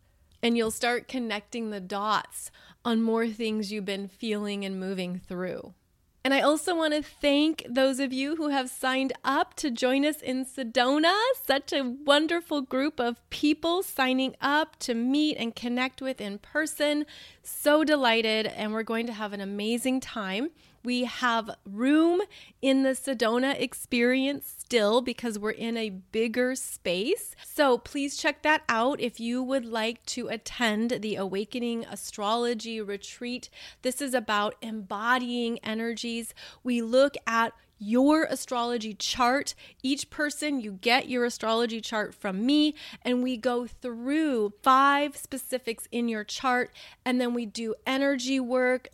[0.43, 2.51] And you'll start connecting the dots
[2.85, 5.75] on more things you've been feeling and moving through.
[6.25, 10.05] And I also want to thank those of you who have signed up to join
[10.05, 11.17] us in Sedona.
[11.47, 17.07] Such a wonderful group of people signing up to meet and connect with in person.
[17.43, 20.51] So delighted, and we're going to have an amazing time.
[20.89, 22.23] We have room
[22.63, 27.37] in the Sedona experience still because we're in a bigger space.
[27.45, 33.51] So please check that out if you would like to attend the Awakening Astrology Retreat.
[33.83, 36.33] This is about embodying energies.
[36.65, 39.55] We look at your astrology chart.
[39.83, 45.87] Each person, you get your astrology chart from me, and we go through five specifics
[45.93, 46.73] in your chart,
[47.05, 48.89] and then we do energy work,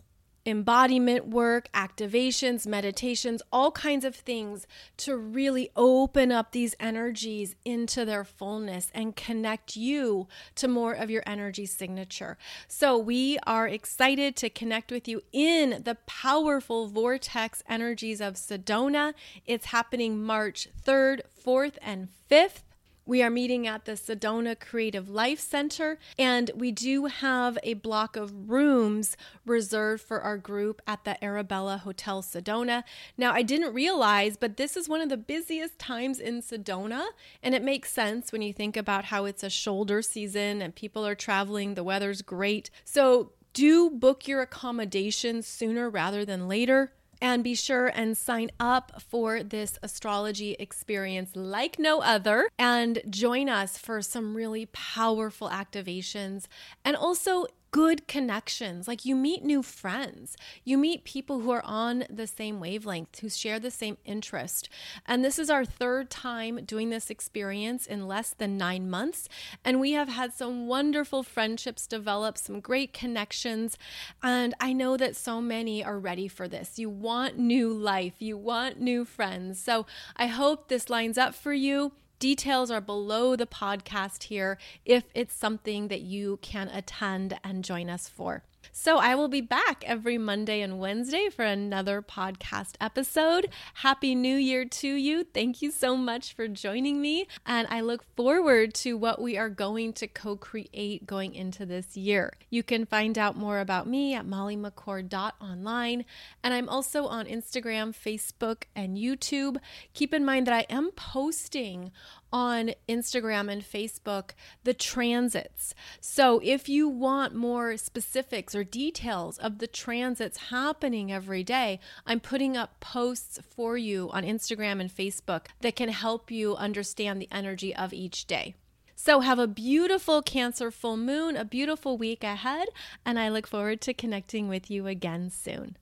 [0.45, 4.67] embodiment work, activations, meditations, all kinds of things
[4.97, 11.09] to really open up these energies into their fullness and connect you to more of
[11.09, 12.37] your energy signature.
[12.67, 19.13] So, we are excited to connect with you in the powerful vortex energies of Sedona.
[19.45, 22.61] It's happening March 3rd, 4th, and 5th.
[23.07, 28.15] We are meeting at the Sedona Creative Life Center, and we do have a block
[28.15, 32.83] of rooms reserved for our group at the Arabella Hotel Sedona.
[33.15, 37.05] Now, I didn't realize, but this is one of the busiest times in Sedona,
[37.43, 41.05] and it makes sense when you think about how it's a shoulder season and people
[41.05, 42.71] are traveling, the weather's great.
[42.85, 46.91] So, do book your accommodations sooner rather than later
[47.25, 52.47] and be sure and sign up for this astrology experience like no other.
[52.59, 56.45] And join us for some really powerful activations.
[56.83, 58.87] And also good connections.
[58.87, 63.27] Like you meet new friends, you meet people who are on the same wavelength, who
[63.27, 64.69] share the same interest.
[65.05, 69.27] And this is our third time doing this experience in less than nine months.
[69.65, 73.77] And we have had some wonderful friendships develop, some great connections.
[74.23, 76.79] And I know that so many are ready for this.
[76.79, 79.61] You want new life, you want new friends.
[79.61, 81.91] So I hope this lines up for you.
[82.19, 87.89] Details are below the podcast here if it's something that you can attend and join
[87.89, 88.43] us for.
[88.77, 93.47] So I will be back every Monday and Wednesday for another podcast episode.
[93.75, 95.23] Happy New Year to you.
[95.23, 97.25] Thank you so much for joining me.
[97.45, 101.95] And I look forward to what we are going to co create going into this
[101.95, 102.33] year.
[102.49, 106.03] You can find out more about me at mollymccord.online.
[106.43, 109.55] And I'm also on Instagram, Facebook, and YouTube.
[109.93, 111.93] Keep in mind that I am posting
[112.35, 114.31] on Instagram and Facebook
[114.65, 115.73] the transits.
[116.01, 122.19] So if you want more specifics or details of the transits happening every day, I'm
[122.19, 127.29] putting up posts for you on Instagram and Facebook that can help you understand the
[127.31, 128.55] energy of each day.
[128.95, 132.67] So, have a beautiful Cancer full moon, a beautiful week ahead,
[133.05, 135.77] and I look forward to connecting with you again soon.